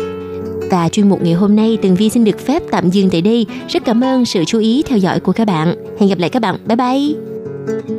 [0.71, 3.45] Và chuyên mục ngày hôm nay, Tường Vi xin được phép tạm dừng tại đây.
[3.67, 5.75] Rất cảm ơn sự chú ý theo dõi của các bạn.
[5.99, 6.57] Hẹn gặp lại các bạn.
[6.65, 7.98] Bye bye.